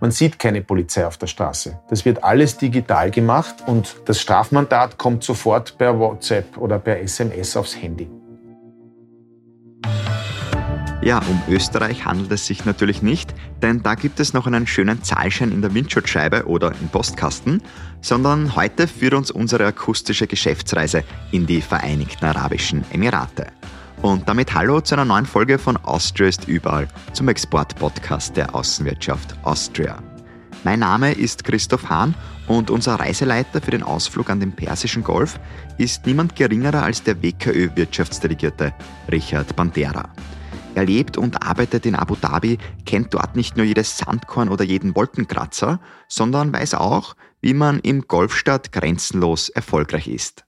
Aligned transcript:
Man 0.00 0.10
sieht 0.10 0.38
keine 0.38 0.62
Polizei 0.62 1.06
auf 1.06 1.16
der 1.16 1.26
Straße. 1.26 1.78
Das 1.88 2.04
wird 2.04 2.22
alles 2.22 2.58
digital 2.58 3.10
gemacht 3.10 3.56
und 3.66 3.96
das 4.04 4.20
Strafmandat 4.20 4.98
kommt 4.98 5.24
sofort 5.24 5.78
per 5.78 5.98
WhatsApp 5.98 6.56
oder 6.58 6.78
per 6.78 7.00
SMS 7.00 7.56
aufs 7.56 7.80
Handy. 7.80 8.08
Ja, 11.06 11.20
um 11.28 11.40
Österreich 11.48 12.04
handelt 12.04 12.32
es 12.32 12.46
sich 12.46 12.64
natürlich 12.64 13.00
nicht, 13.00 13.32
denn 13.62 13.82
da 13.82 13.94
gibt 13.94 14.18
es 14.18 14.32
noch 14.32 14.48
einen 14.48 14.66
schönen 14.66 15.04
Zahlschein 15.04 15.52
in 15.52 15.62
der 15.62 15.72
Windschutzscheibe 15.72 16.46
oder 16.46 16.72
im 16.80 16.88
Postkasten, 16.88 17.62
sondern 18.00 18.56
heute 18.56 18.88
führt 18.88 19.14
uns 19.14 19.30
unsere 19.30 19.66
akustische 19.66 20.26
Geschäftsreise 20.26 21.04
in 21.30 21.46
die 21.46 21.60
Vereinigten 21.60 22.24
Arabischen 22.24 22.84
Emirate. 22.92 23.46
Und 24.02 24.28
damit 24.28 24.54
hallo 24.54 24.80
zu 24.80 24.94
einer 24.94 25.04
neuen 25.04 25.26
Folge 25.26 25.58
von 25.58 25.76
Austria 25.78 26.28
ist 26.28 26.46
überall, 26.48 26.86
zum 27.12 27.28
Export-Podcast 27.28 28.36
der 28.36 28.54
Außenwirtschaft 28.54 29.36
Austria. 29.42 30.02
Mein 30.64 30.80
Name 30.80 31.12
ist 31.12 31.44
Christoph 31.44 31.88
Hahn 31.88 32.14
und 32.48 32.70
unser 32.70 32.96
Reiseleiter 32.96 33.60
für 33.60 33.70
den 33.70 33.82
Ausflug 33.82 34.30
an 34.30 34.40
den 34.40 34.52
Persischen 34.52 35.02
Golf 35.02 35.38
ist 35.78 36.06
niemand 36.06 36.36
geringerer 36.36 36.82
als 36.82 37.02
der 37.02 37.22
WKÖ-Wirtschaftsdelegierte 37.22 38.74
Richard 39.10 39.54
Bandera. 39.56 40.10
Er 40.74 40.84
lebt 40.84 41.16
und 41.16 41.42
arbeitet 41.42 41.86
in 41.86 41.94
Abu 41.94 42.16
Dhabi, 42.16 42.58
kennt 42.84 43.14
dort 43.14 43.34
nicht 43.34 43.56
nur 43.56 43.64
jedes 43.64 43.96
Sandkorn 43.96 44.50
oder 44.50 44.64
jeden 44.64 44.94
Wolkenkratzer, 44.94 45.80
sondern 46.06 46.52
weiß 46.52 46.74
auch, 46.74 47.16
wie 47.40 47.54
man 47.54 47.78
im 47.80 48.02
Golfstadt 48.06 48.72
grenzenlos 48.72 49.48
erfolgreich 49.48 50.08
ist. 50.08 50.45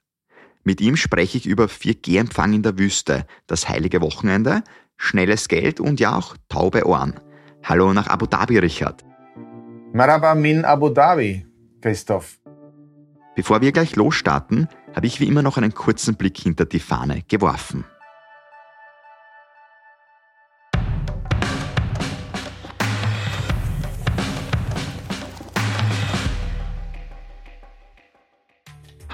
Mit 0.65 0.81
ihm 0.81 0.97
spreche 0.97 1.39
ich 1.39 1.47
über 1.47 1.67
4G-Empfang 1.67 2.53
in 2.53 2.63
der 2.63 2.79
Wüste, 2.79 3.27
das 3.47 3.69
heilige 3.69 4.01
Wochenende, 4.01 4.63
schnelles 4.97 5.49
Geld 5.49 5.81
und 5.81 6.01
ja 6.01 6.17
auch 6.17 6.37
taube 6.49 6.87
Ohren. 6.87 7.15
Hallo 7.65 7.93
nach 7.93 8.09
Abu 8.09 8.27
Dhabi, 8.27 8.59
Richard. 8.59 9.05
Maraba 9.93 10.35
min 10.35 10.65
Abu 10.65 10.91
Dhabi, 10.91 11.47
Christoph. 11.81 12.39
Bevor 13.37 13.61
wir 13.61 13.73
gleich 13.73 13.97
losstarten, 13.97 14.69
habe 14.95 15.07
ich 15.07 15.21
wie 15.21 15.29
immer 15.29 15.43
noch 15.43 15.57
einen 15.57 15.73
kurzen 15.73 16.17
Blick 16.17 16.39
hinter 16.39 16.65
die 16.65 16.81
Fahne 16.81 17.23
geworfen. 17.29 17.85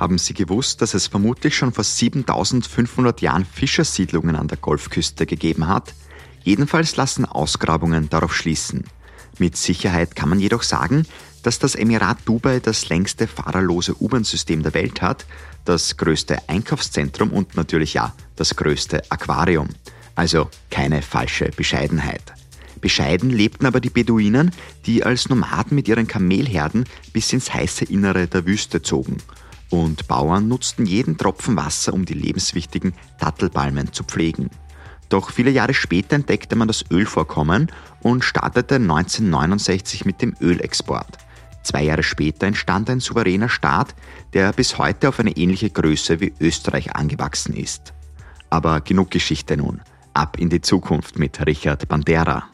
Haben 0.05 0.19
Sie 0.19 0.35
gewusst, 0.35 0.83
dass 0.83 0.93
es 0.93 1.07
vermutlich 1.07 1.57
schon 1.57 1.73
vor 1.73 1.83
7500 1.83 3.23
Jahren 3.23 3.47
Fischersiedlungen 3.47 4.37
an 4.37 4.49
der 4.49 4.59
Golfküste 4.59 5.25
gegeben 5.25 5.67
hat? 5.67 5.95
Jedenfalls 6.43 6.97
lassen 6.97 7.25
Ausgrabungen 7.25 8.11
darauf 8.11 8.37
schließen. 8.37 8.85
Mit 9.39 9.57
Sicherheit 9.57 10.15
kann 10.15 10.29
man 10.29 10.41
jedoch 10.41 10.63
sagen, 10.63 11.07
dass 11.43 11.59
das 11.59 11.75
Emirat 11.75 12.19
Dubai 12.27 12.61
das 12.61 12.91
längste 12.91 13.27
fahrerlose 13.27 13.95
U-Bahn-System 13.99 14.63
der 14.63 14.75
Welt 14.75 15.01
hat, 15.01 15.25
das 15.65 15.97
größte 15.97 16.51
Einkaufszentrum 16.51 17.31
und 17.31 17.57
natürlich 17.57 17.95
ja 17.95 18.13
das 18.37 18.57
größte 18.57 19.11
Aquarium. 19.11 19.71
Also 20.17 20.51
keine 20.71 21.01
falsche 21.01 21.47
Bescheidenheit. 21.47 22.35
Bescheiden 22.83 23.31
lebten 23.31 23.65
aber 23.65 23.81
die 23.81 23.89
Beduinen, 23.89 24.51
die 24.85 25.03
als 25.03 25.31
Nomaden 25.31 25.75
mit 25.75 25.89
ihren 25.89 26.07
Kamelherden 26.07 26.85
bis 27.15 27.33
ins 27.33 27.55
heiße 27.55 27.87
Innere 27.87 28.27
der 28.27 28.45
Wüste 28.45 28.83
zogen 28.83 29.17
und 29.83 30.07
Bauern 30.09 30.49
nutzten 30.49 30.87
jeden 30.87 31.17
Tropfen 31.17 31.57
Wasser, 31.57 31.93
um 31.93 32.05
die 32.05 32.15
lebenswichtigen 32.15 32.95
Dattelpalmen 33.19 33.93
zu 33.93 34.05
pflegen. 34.05 34.51
Doch 35.09 35.31
viele 35.31 35.51
Jahre 35.51 35.75
später 35.75 36.17
entdeckte 36.17 36.57
man 36.57 36.69
das 36.69 36.85
Ölvorkommen 36.91 37.71
und 38.01 38.25
startete 38.25 38.77
1969 38.77 40.05
mit 40.05 40.23
dem 40.23 40.35
Ölexport. 40.41 41.19
Zwei 41.63 41.85
Jahre 41.85 42.03
später 42.03 42.47
entstand 42.47 42.91
ein 42.91 43.01
souveräner 43.01 43.49
Staat, 43.49 43.95
der 44.33 44.53
bis 44.53 44.79
heute 44.79 45.09
auf 45.09 45.19
eine 45.19 45.37
ähnliche 45.37 45.71
Größe 45.71 46.21
wie 46.21 46.35
Österreich 46.41 46.95
angewachsen 46.95 47.55
ist. 47.55 47.95
Aber 48.51 48.81
genug 48.81 49.11
Geschichte 49.11 49.57
nun. 49.57 49.81
Ab 50.13 50.39
in 50.39 50.51
die 50.51 50.61
Zukunft 50.61 51.19
mit 51.19 51.45
Richard 51.47 51.89
Bandera. 51.89 52.54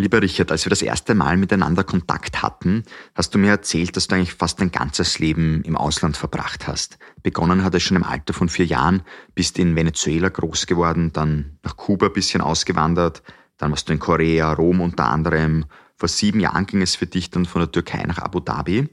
Lieber 0.00 0.22
Richard, 0.22 0.52
als 0.52 0.64
wir 0.64 0.70
das 0.70 0.80
erste 0.80 1.16
Mal 1.16 1.36
miteinander 1.36 1.82
Kontakt 1.82 2.40
hatten, 2.40 2.84
hast 3.16 3.34
du 3.34 3.38
mir 3.38 3.50
erzählt, 3.50 3.96
dass 3.96 4.06
du 4.06 4.14
eigentlich 4.14 4.34
fast 4.34 4.60
dein 4.60 4.70
ganzes 4.70 5.18
Leben 5.18 5.62
im 5.62 5.76
Ausland 5.76 6.16
verbracht 6.16 6.68
hast. 6.68 6.98
Begonnen 7.24 7.64
hat 7.64 7.74
es 7.74 7.82
schon 7.82 7.96
im 7.96 8.04
Alter 8.04 8.32
von 8.32 8.48
vier 8.48 8.66
Jahren, 8.66 9.02
bist 9.34 9.58
in 9.58 9.74
Venezuela 9.74 10.28
groß 10.28 10.66
geworden, 10.66 11.12
dann 11.12 11.58
nach 11.64 11.76
Kuba 11.76 12.06
ein 12.06 12.12
bisschen 12.12 12.42
ausgewandert, 12.42 13.24
dann 13.56 13.72
warst 13.72 13.88
du 13.88 13.92
in 13.92 13.98
Korea, 13.98 14.52
Rom 14.52 14.80
unter 14.80 15.06
anderem. 15.06 15.64
Vor 15.96 16.08
sieben 16.08 16.38
Jahren 16.38 16.66
ging 16.66 16.80
es 16.80 16.94
für 16.94 17.06
dich 17.06 17.30
dann 17.30 17.44
von 17.44 17.62
der 17.62 17.72
Türkei 17.72 18.04
nach 18.06 18.18
Abu 18.18 18.38
Dhabi. 18.38 18.88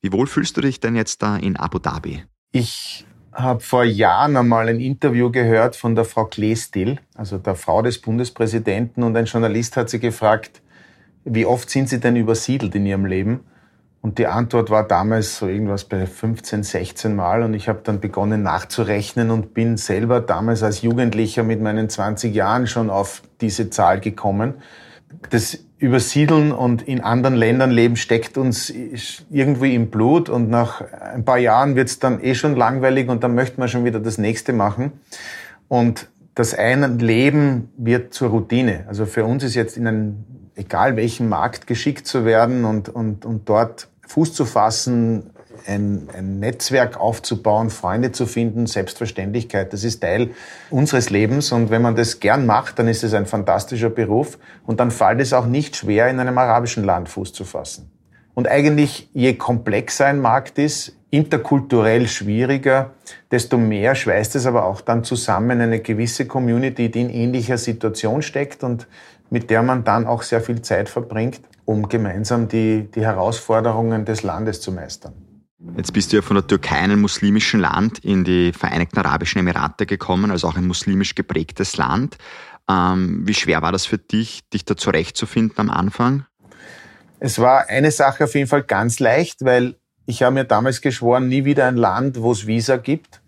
Wie 0.00 0.12
wohl 0.12 0.26
fühlst 0.26 0.56
du 0.56 0.62
dich 0.62 0.80
denn 0.80 0.96
jetzt 0.96 1.20
da 1.20 1.36
in 1.36 1.58
Abu 1.58 1.78
Dhabi? 1.78 2.24
Ich 2.50 3.06
habe 3.32 3.60
vor 3.60 3.84
Jahren 3.84 4.36
einmal 4.36 4.68
ein 4.68 4.80
Interview 4.80 5.30
gehört 5.30 5.76
von 5.76 5.94
der 5.94 6.04
Frau 6.04 6.24
Kleestil, 6.24 6.98
also 7.14 7.38
der 7.38 7.54
Frau 7.54 7.82
des 7.82 8.00
Bundespräsidenten, 8.00 9.02
und 9.02 9.16
ein 9.16 9.26
Journalist 9.26 9.76
hat 9.76 9.88
sie 9.90 10.00
gefragt, 10.00 10.62
wie 11.24 11.46
oft 11.46 11.68
sind 11.68 11.88
Sie 11.88 12.00
denn 12.00 12.16
übersiedelt 12.16 12.74
in 12.74 12.86
Ihrem 12.86 13.04
Leben? 13.04 13.40
Und 14.02 14.16
die 14.18 14.26
Antwort 14.26 14.70
war 14.70 14.88
damals 14.88 15.36
so 15.36 15.46
irgendwas 15.46 15.84
bei 15.84 16.06
15, 16.06 16.62
16 16.62 17.14
Mal. 17.14 17.42
Und 17.42 17.52
ich 17.52 17.68
habe 17.68 17.80
dann 17.84 18.00
begonnen 18.00 18.42
nachzurechnen 18.42 19.30
und 19.30 19.52
bin 19.52 19.76
selber 19.76 20.20
damals 20.20 20.62
als 20.62 20.80
Jugendlicher 20.80 21.42
mit 21.42 21.60
meinen 21.60 21.90
20 21.90 22.34
Jahren 22.34 22.66
schon 22.66 22.88
auf 22.88 23.22
diese 23.42 23.68
Zahl 23.68 24.00
gekommen. 24.00 24.54
Das 25.28 25.58
Übersiedeln 25.80 26.52
und 26.52 26.82
in 26.82 27.00
anderen 27.00 27.34
Ländern 27.34 27.70
leben 27.70 27.96
steckt 27.96 28.36
uns 28.36 28.72
irgendwie 29.30 29.74
im 29.74 29.90
Blut 29.90 30.28
und 30.28 30.50
nach 30.50 30.82
ein 31.00 31.24
paar 31.24 31.38
Jahren 31.38 31.74
wird 31.74 31.88
es 31.88 31.98
dann 31.98 32.22
eh 32.22 32.34
schon 32.34 32.54
langweilig 32.54 33.08
und 33.08 33.24
dann 33.24 33.34
möchte 33.34 33.58
man 33.58 33.68
schon 33.68 33.84
wieder 33.86 33.98
das 33.98 34.18
nächste 34.18 34.52
machen. 34.52 34.92
Und 35.68 36.08
das 36.34 36.54
eine 36.54 36.86
Leben 36.88 37.70
wird 37.78 38.12
zur 38.12 38.28
Routine. 38.28 38.84
Also 38.88 39.06
für 39.06 39.24
uns 39.24 39.42
ist 39.42 39.54
jetzt 39.54 39.78
in 39.78 39.86
einem, 39.86 40.24
egal 40.54 40.96
welchen 40.96 41.30
Markt 41.30 41.66
geschickt 41.66 42.06
zu 42.06 42.26
werden 42.26 42.66
und, 42.66 42.90
und, 42.90 43.24
und 43.24 43.48
dort 43.48 43.88
Fuß 44.06 44.34
zu 44.34 44.44
fassen, 44.44 45.30
ein, 45.66 46.08
ein 46.16 46.38
Netzwerk 46.38 46.98
aufzubauen, 46.98 47.70
Freunde 47.70 48.12
zu 48.12 48.26
finden, 48.26 48.66
Selbstverständlichkeit. 48.66 49.72
Das 49.72 49.84
ist 49.84 50.00
Teil 50.00 50.30
unseres 50.70 51.10
Lebens 51.10 51.52
und 51.52 51.70
wenn 51.70 51.82
man 51.82 51.96
das 51.96 52.20
gern 52.20 52.46
macht, 52.46 52.78
dann 52.78 52.88
ist 52.88 53.04
es 53.04 53.14
ein 53.14 53.26
fantastischer 53.26 53.90
Beruf 53.90 54.38
und 54.66 54.80
dann 54.80 54.90
fällt 54.90 55.20
es 55.20 55.32
auch 55.32 55.46
nicht 55.46 55.76
schwer, 55.76 56.08
in 56.08 56.20
einem 56.20 56.38
arabischen 56.38 56.84
Land 56.84 57.08
Fuß 57.08 57.32
zu 57.32 57.44
fassen. 57.44 57.90
Und 58.34 58.48
eigentlich, 58.48 59.10
je 59.12 59.34
komplexer 59.34 60.06
ein 60.06 60.20
Markt 60.20 60.58
ist, 60.58 60.96
interkulturell 61.10 62.06
schwieriger, 62.06 62.92
desto 63.30 63.58
mehr 63.58 63.94
schweißt 63.94 64.36
es 64.36 64.46
aber 64.46 64.64
auch 64.64 64.80
dann 64.80 65.04
zusammen 65.04 65.60
eine 65.60 65.80
gewisse 65.80 66.26
Community, 66.26 66.90
die 66.90 67.00
in 67.00 67.10
ähnlicher 67.10 67.58
Situation 67.58 68.22
steckt 68.22 68.62
und 68.62 68.86
mit 69.28 69.50
der 69.50 69.62
man 69.62 69.84
dann 69.84 70.06
auch 70.06 70.22
sehr 70.22 70.40
viel 70.40 70.62
Zeit 70.62 70.88
verbringt, 70.88 71.40
um 71.64 71.88
gemeinsam 71.88 72.48
die, 72.48 72.88
die 72.94 73.02
Herausforderungen 73.02 74.04
des 74.04 74.22
Landes 74.22 74.60
zu 74.60 74.72
meistern. 74.72 75.12
Jetzt 75.76 75.92
bist 75.92 76.10
du 76.10 76.16
ja 76.16 76.22
von 76.22 76.36
der 76.36 76.46
Türkei, 76.46 76.76
einem 76.76 77.02
muslimischen 77.02 77.60
Land, 77.60 77.98
in 77.98 78.24
die 78.24 78.52
Vereinigten 78.52 78.98
Arabischen 78.98 79.40
Emirate 79.40 79.84
gekommen, 79.84 80.30
also 80.30 80.48
auch 80.48 80.56
ein 80.56 80.66
muslimisch 80.66 81.14
geprägtes 81.14 81.76
Land. 81.76 82.16
Ähm, 82.68 83.26
wie 83.26 83.34
schwer 83.34 83.60
war 83.60 83.70
das 83.70 83.84
für 83.84 83.98
dich, 83.98 84.48
dich 84.50 84.64
da 84.64 84.76
zurechtzufinden 84.76 85.58
am 85.58 85.70
Anfang? 85.70 86.24
Es 87.18 87.38
war 87.38 87.68
eine 87.68 87.90
Sache 87.90 88.24
auf 88.24 88.34
jeden 88.34 88.46
Fall 88.46 88.62
ganz 88.62 89.00
leicht, 89.00 89.44
weil 89.44 89.76
ich 90.06 90.22
habe 90.22 90.34
mir 90.34 90.44
damals 90.44 90.80
geschworen, 90.80 91.28
nie 91.28 91.44
wieder 91.44 91.66
ein 91.66 91.76
Land, 91.76 92.22
wo 92.22 92.32
es 92.32 92.46
Visa 92.46 92.78
gibt. 92.78 93.20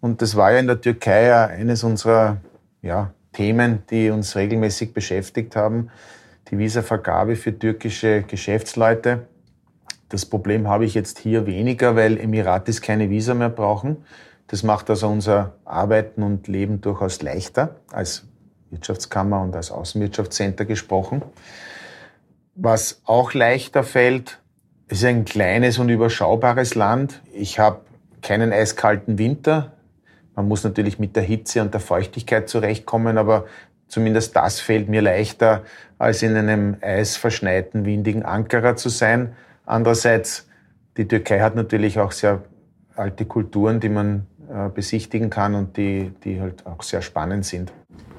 Und 0.00 0.22
das 0.22 0.34
war 0.34 0.52
ja 0.52 0.58
in 0.58 0.66
der 0.66 0.80
Türkei 0.80 1.26
ja 1.26 1.46
eines 1.46 1.84
unserer 1.84 2.38
ja, 2.82 3.14
Themen, 3.32 3.84
die 3.90 4.10
uns 4.10 4.34
regelmäßig 4.34 4.92
beschäftigt 4.92 5.54
haben. 5.54 5.90
Die 6.50 6.58
Visavergabe 6.58 7.36
für 7.36 7.56
türkische 7.56 8.22
Geschäftsleute. 8.22 9.28
Das 10.08 10.24
Problem 10.24 10.68
habe 10.68 10.84
ich 10.84 10.94
jetzt 10.94 11.18
hier 11.18 11.46
weniger, 11.46 11.96
weil 11.96 12.18
Emiratis 12.18 12.80
keine 12.80 13.10
Visa 13.10 13.34
mehr 13.34 13.48
brauchen. 13.48 14.04
Das 14.46 14.62
macht 14.62 14.88
also 14.88 15.08
unser 15.08 15.54
Arbeiten 15.64 16.22
und 16.22 16.46
Leben 16.46 16.80
durchaus 16.80 17.20
leichter, 17.22 17.76
als 17.90 18.24
Wirtschaftskammer 18.70 19.42
und 19.42 19.56
als 19.56 19.70
Außenwirtschaftscenter 19.70 20.64
gesprochen. 20.64 21.22
Was 22.54 23.00
auch 23.04 23.34
leichter 23.34 23.82
fällt, 23.82 24.40
ist 24.88 25.04
ein 25.04 25.24
kleines 25.24 25.78
und 25.78 25.88
überschaubares 25.88 26.74
Land. 26.76 27.20
Ich 27.34 27.58
habe 27.58 27.80
keinen 28.22 28.52
eiskalten 28.52 29.18
Winter. 29.18 29.72
Man 30.36 30.46
muss 30.46 30.62
natürlich 30.62 30.98
mit 30.98 31.16
der 31.16 31.22
Hitze 31.22 31.60
und 31.62 31.74
der 31.74 31.80
Feuchtigkeit 31.80 32.48
zurechtkommen, 32.48 33.18
aber 33.18 33.46
zumindest 33.88 34.36
das 34.36 34.60
fällt 34.60 34.88
mir 34.88 35.02
leichter, 35.02 35.64
als 35.98 36.22
in 36.22 36.36
einem 36.36 36.76
eisverschneiten, 36.80 37.84
windigen 37.84 38.22
Ankara 38.22 38.76
zu 38.76 38.88
sein. 38.88 39.34
Andererseits, 39.66 40.48
die 40.96 41.06
Türkei 41.06 41.40
hat 41.40 41.56
natürlich 41.56 41.98
auch 41.98 42.12
sehr 42.12 42.44
alte 42.94 43.26
Kulturen, 43.26 43.80
die 43.80 43.88
man 43.88 44.26
äh, 44.48 44.68
besichtigen 44.70 45.28
kann 45.28 45.54
und 45.54 45.76
die, 45.76 46.12
die 46.24 46.40
halt 46.40 46.64
auch 46.64 46.82
sehr 46.82 47.02
spannend 47.02 47.44
sind. 47.44 47.72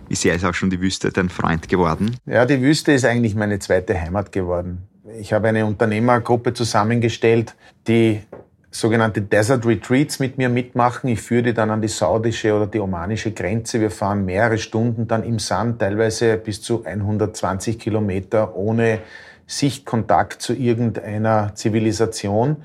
Wie 0.10 0.16
sehr 0.16 0.36
ist 0.36 0.46
auch 0.46 0.54
schon 0.54 0.70
die 0.70 0.80
Wüste 0.80 1.10
dein 1.12 1.30
Freund 1.30 1.68
geworden? 1.68 2.16
Ja, 2.26 2.46
die 2.46 2.62
Wüste 2.62 2.92
ist 2.92 3.06
eigentlich 3.06 3.36
meine 3.36 3.60
zweite 3.60 4.00
Heimat 4.00 4.32
geworden. 4.32 4.88
Ich 5.20 5.34
habe 5.34 5.48
eine 5.48 5.66
Unternehmergruppe 5.66 6.54
zusammengestellt, 6.54 7.56
die 7.88 8.22
sogenannte 8.70 9.22
Desert 9.22 9.66
Retreats 9.66 10.20
mit 10.20 10.38
mir 10.38 10.50
mitmachen. 10.50 11.10
Ich 11.10 11.22
führe 11.22 11.44
die 11.44 11.54
dann 11.54 11.72
an 11.72 11.82
die 11.82 11.88
saudische 11.88 12.54
oder 12.54 12.68
die 12.68 12.80
omanische 12.80 13.32
Grenze. 13.32 13.80
Wir 13.80 13.90
fahren 13.90 14.26
mehrere 14.26 14.58
Stunden 14.58 15.08
dann 15.08 15.24
im 15.24 15.40
Sand, 15.40 15.80
teilweise 15.80 16.38
bis 16.38 16.62
zu 16.62 16.86
120 16.86 17.80
Kilometer 17.80 18.56
ohne 18.56 19.00
Sichtkontakt 19.48 20.42
zu 20.42 20.54
irgendeiner 20.54 21.56
Zivilisation. 21.56 22.58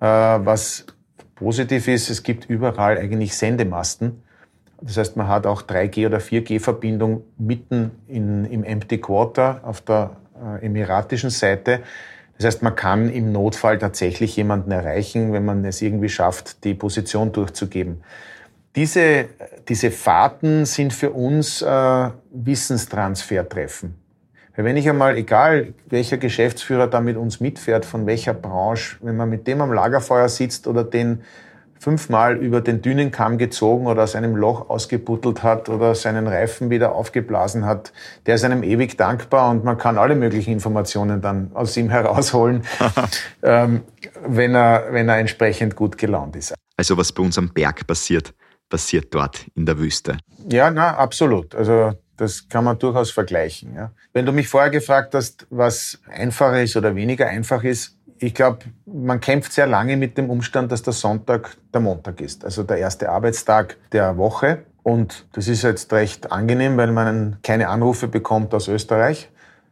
Äh, 0.00 0.06
was 0.06 0.86
positiv 1.34 1.88
ist, 1.88 2.08
es 2.08 2.22
gibt 2.22 2.48
überall 2.48 2.96
eigentlich 2.96 3.36
Sendemasten. 3.36 4.22
Das 4.80 4.96
heißt, 4.96 5.16
man 5.16 5.28
hat 5.28 5.46
auch 5.46 5.62
3G 5.62 6.06
oder 6.06 6.18
4G-Verbindung 6.18 7.24
mitten 7.38 7.92
in, 8.08 8.44
im 8.46 8.64
Empty 8.64 8.98
Quarter 8.98 9.60
auf 9.62 9.80
der 9.80 10.16
äh, 10.34 10.64
emiratischen 10.64 11.30
Seite. 11.30 11.80
Das 12.36 12.46
heißt, 12.46 12.62
man 12.62 12.74
kann 12.74 13.08
im 13.08 13.30
Notfall 13.30 13.78
tatsächlich 13.78 14.36
jemanden 14.36 14.72
erreichen, 14.72 15.32
wenn 15.32 15.44
man 15.44 15.64
es 15.64 15.82
irgendwie 15.82 16.08
schafft, 16.08 16.64
die 16.64 16.74
Position 16.74 17.32
durchzugeben. 17.32 18.02
Diese, 18.74 19.26
diese 19.68 19.90
Fahrten 19.90 20.64
sind 20.64 20.92
für 20.92 21.10
uns 21.10 21.62
äh, 21.62 22.10
Wissenstransfertreffen. 22.32 24.01
Weil 24.54 24.64
wenn 24.66 24.76
ich 24.76 24.88
einmal, 24.88 25.16
egal 25.16 25.74
welcher 25.88 26.18
Geschäftsführer 26.18 26.86
da 26.86 27.00
mit 27.00 27.16
uns 27.16 27.40
mitfährt, 27.40 27.84
von 27.84 28.06
welcher 28.06 28.34
Branche, 28.34 28.96
wenn 29.00 29.16
man 29.16 29.30
mit 29.30 29.46
dem 29.46 29.60
am 29.60 29.72
Lagerfeuer 29.72 30.28
sitzt 30.28 30.66
oder 30.66 30.84
den 30.84 31.22
fünfmal 31.82 32.36
über 32.36 32.60
den 32.60 32.80
Dünenkamm 32.80 33.38
gezogen 33.38 33.88
oder 33.88 34.04
aus 34.04 34.14
einem 34.14 34.36
Loch 34.36 34.70
ausgebuttelt 34.70 35.42
hat 35.42 35.68
oder 35.68 35.96
seinen 35.96 36.28
Reifen 36.28 36.70
wieder 36.70 36.94
aufgeblasen 36.94 37.66
hat, 37.66 37.92
der 38.26 38.36
ist 38.36 38.44
einem 38.44 38.62
ewig 38.62 38.96
dankbar 38.96 39.50
und 39.50 39.64
man 39.64 39.78
kann 39.78 39.98
alle 39.98 40.14
möglichen 40.14 40.52
Informationen 40.52 41.20
dann 41.20 41.50
aus 41.54 41.76
ihm 41.76 41.90
herausholen, 41.90 42.62
ähm, 43.42 43.80
wenn, 44.24 44.54
er, 44.54 44.92
wenn 44.92 45.08
er 45.08 45.18
entsprechend 45.18 45.74
gut 45.74 45.98
gelaunt 45.98 46.36
ist. 46.36 46.54
Also 46.76 46.96
was 46.96 47.10
bei 47.10 47.22
uns 47.24 47.36
am 47.36 47.48
Berg 47.48 47.84
passiert, 47.84 48.32
passiert 48.68 49.12
dort 49.12 49.44
in 49.56 49.66
der 49.66 49.76
Wüste. 49.78 50.18
Ja, 50.48 50.70
na, 50.70 50.96
absolut. 50.96 51.52
Also 51.52 51.94
das 52.22 52.48
kann 52.48 52.64
man 52.64 52.78
durchaus 52.78 53.10
vergleichen. 53.10 53.74
Ja. 53.74 53.90
Wenn 54.12 54.24
du 54.24 54.32
mich 54.32 54.48
vorher 54.48 54.70
gefragt 54.70 55.14
hast, 55.14 55.46
was 55.50 56.00
einfacher 56.08 56.62
ist 56.62 56.76
oder 56.76 56.94
weniger 56.94 57.26
einfach 57.26 57.64
ist, 57.64 57.96
ich 58.18 58.32
glaube, 58.32 58.60
man 58.86 59.20
kämpft 59.20 59.52
sehr 59.52 59.66
lange 59.66 59.96
mit 59.96 60.16
dem 60.16 60.30
Umstand, 60.30 60.70
dass 60.70 60.82
der 60.82 60.92
Sonntag 60.92 61.56
der 61.74 61.80
Montag 61.80 62.20
ist, 62.20 62.44
also 62.44 62.62
der 62.62 62.76
erste 62.78 63.08
Arbeitstag 63.08 63.76
der 63.90 64.16
Woche. 64.16 64.62
Und 64.84 65.26
das 65.32 65.48
ist 65.48 65.62
jetzt 65.62 65.92
recht 65.92 66.30
angenehm, 66.30 66.76
weil 66.76 66.92
man 66.92 67.38
keine 67.42 67.68
Anrufe 67.68 68.06
bekommt 68.06 68.54
aus 68.54 68.68
Österreich. 68.68 69.28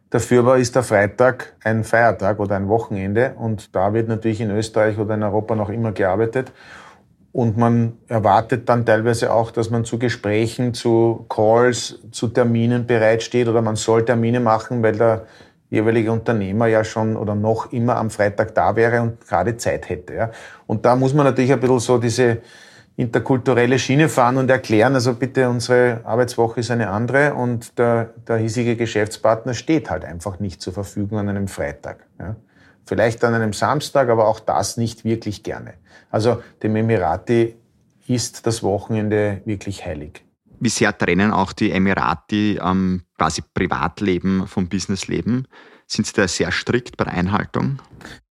Dafür 0.09 0.39
aber 0.39 0.57
ist 0.57 0.75
der 0.75 0.83
Freitag 0.83 1.53
ein 1.63 1.85
Feiertag 1.85 2.39
oder 2.39 2.57
ein 2.57 2.67
Wochenende 2.67 3.35
und 3.37 3.73
da 3.73 3.93
wird 3.93 4.09
natürlich 4.09 4.41
in 4.41 4.51
Österreich 4.51 4.97
oder 4.97 5.13
in 5.13 5.23
Europa 5.23 5.55
noch 5.55 5.69
immer 5.69 5.93
gearbeitet. 5.93 6.51
Und 7.33 7.57
man 7.57 7.93
erwartet 8.07 8.67
dann 8.67 8.85
teilweise 8.85 9.33
auch, 9.33 9.51
dass 9.51 9.69
man 9.69 9.85
zu 9.85 9.97
Gesprächen, 9.97 10.73
zu 10.73 11.25
Calls, 11.29 11.99
zu 12.11 12.27
Terminen 12.27 12.85
bereitsteht 12.85 13.47
oder 13.47 13.61
man 13.61 13.77
soll 13.77 14.03
Termine 14.03 14.41
machen, 14.41 14.83
weil 14.83 14.97
der 14.97 15.25
jeweilige 15.69 16.11
Unternehmer 16.11 16.67
ja 16.67 16.83
schon 16.83 17.15
oder 17.15 17.33
noch 17.33 17.71
immer 17.71 17.95
am 17.95 18.09
Freitag 18.09 18.53
da 18.53 18.75
wäre 18.75 19.01
und 19.01 19.25
gerade 19.25 19.55
Zeit 19.55 19.87
hätte. 19.87 20.13
Ja. 20.13 20.31
Und 20.67 20.85
da 20.85 20.97
muss 20.97 21.13
man 21.13 21.25
natürlich 21.25 21.53
ein 21.53 21.61
bisschen 21.61 21.79
so 21.79 21.97
diese 21.97 22.39
interkulturelle 22.97 23.79
Schiene 23.79 24.09
fahren 24.09 24.35
und 24.37 24.49
erklären, 24.51 24.93
also 24.93 25.13
bitte, 25.13 25.49
unsere 25.49 26.01
Arbeitswoche 26.03 26.59
ist 26.59 26.71
eine 26.71 26.89
andere 26.89 27.33
und 27.33 27.79
der, 27.79 28.09
der 28.27 28.37
hiesige 28.37 28.75
Geschäftspartner 28.75 29.53
steht 29.53 29.89
halt 29.89 30.03
einfach 30.03 30.39
nicht 30.39 30.61
zur 30.61 30.73
Verfügung 30.73 31.17
an 31.17 31.29
einem 31.29 31.47
Freitag. 31.47 32.05
Ja. 32.19 32.35
Vielleicht 32.91 33.23
an 33.23 33.33
einem 33.33 33.53
Samstag, 33.53 34.09
aber 34.09 34.27
auch 34.27 34.41
das 34.41 34.75
nicht 34.75 35.05
wirklich 35.05 35.43
gerne. 35.43 35.75
Also 36.09 36.43
dem 36.61 36.75
Emirati 36.75 37.55
ist 38.05 38.45
das 38.45 38.63
Wochenende 38.63 39.41
wirklich 39.45 39.85
heilig. 39.85 40.25
Wie 40.59 40.67
sehr 40.67 40.97
trennen 40.97 41.31
auch 41.31 41.53
die 41.53 41.71
Emirati 41.71 42.59
ähm, 42.61 43.03
quasi 43.17 43.43
Privatleben 43.53 44.45
vom 44.45 44.67
Businessleben? 44.67 45.47
Sind 45.87 46.05
sie 46.05 46.11
da 46.11 46.27
sehr 46.27 46.51
strikt 46.51 46.97
bei 46.97 47.05
der 47.05 47.13
Einhaltung? 47.13 47.79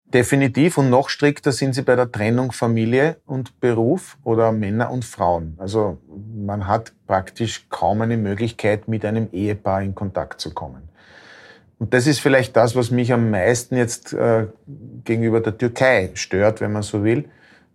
Definitiv 0.05 0.79
und 0.79 0.89
noch 0.89 1.09
strikter 1.09 1.51
sind 1.51 1.75
sie 1.75 1.83
bei 1.83 1.95
der 1.95 2.11
Trennung 2.11 2.51
Familie 2.51 3.21
und 3.27 3.59
Beruf 3.59 4.17
oder 4.23 4.51
Männer 4.51 4.89
und 4.89 5.05
Frauen. 5.05 5.53
Also 5.59 5.99
man 6.35 6.65
hat 6.65 6.93
praktisch 7.05 7.67
kaum 7.69 8.01
eine 8.01 8.17
Möglichkeit, 8.17 8.87
mit 8.87 9.05
einem 9.05 9.29
Ehepaar 9.31 9.83
in 9.83 9.93
Kontakt 9.93 10.41
zu 10.41 10.51
kommen. 10.51 10.89
Und 11.79 11.93
das 11.93 12.07
ist 12.07 12.19
vielleicht 12.19 12.55
das, 12.55 12.75
was 12.75 12.91
mich 12.91 13.13
am 13.13 13.29
meisten 13.29 13.77
jetzt 13.77 14.13
äh, 14.13 14.47
gegenüber 15.03 15.41
der 15.41 15.57
Türkei 15.57 16.11
stört, 16.15 16.59
wenn 16.59 16.71
man 16.71 16.81
so 16.81 17.03
will, 17.03 17.25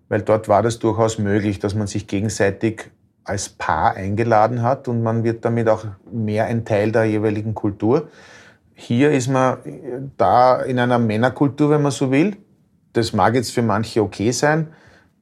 weil 0.08 0.22
dort 0.22 0.49
war 0.49 0.62
das 0.62 0.78
durchaus 0.78 1.19
möglich, 1.19 1.60
dass 1.60 1.75
man 1.75 1.87
sich 1.87 2.06
gegenseitig 2.06 2.90
als 3.25 3.49
Paar 3.49 3.94
eingeladen 3.94 4.62
hat 4.62 4.88
und 4.88 5.02
man 5.02 5.22
wird 5.22 5.44
damit 5.44 5.69
auch 5.69 5.87
mehr 6.10 6.46
ein 6.46 6.64
Teil 6.64 6.90
der 6.90 7.04
jeweiligen 7.04 7.54
Kultur. 7.54 8.08
Hier 8.75 9.12
ist 9.12 9.28
man 9.28 9.58
da 10.16 10.60
in 10.60 10.81
einer 10.81 10.99
Männerkultur, 10.99 11.70
wenn 11.70 11.82
man 11.82 11.93
so 11.93 12.10
will. 12.10 12.37
Das 12.94 13.12
mag 13.12 13.34
jetzt 13.34 13.52
für 13.52 13.62
manche 13.62 14.02
okay 14.02 14.32
sein, 14.32 14.69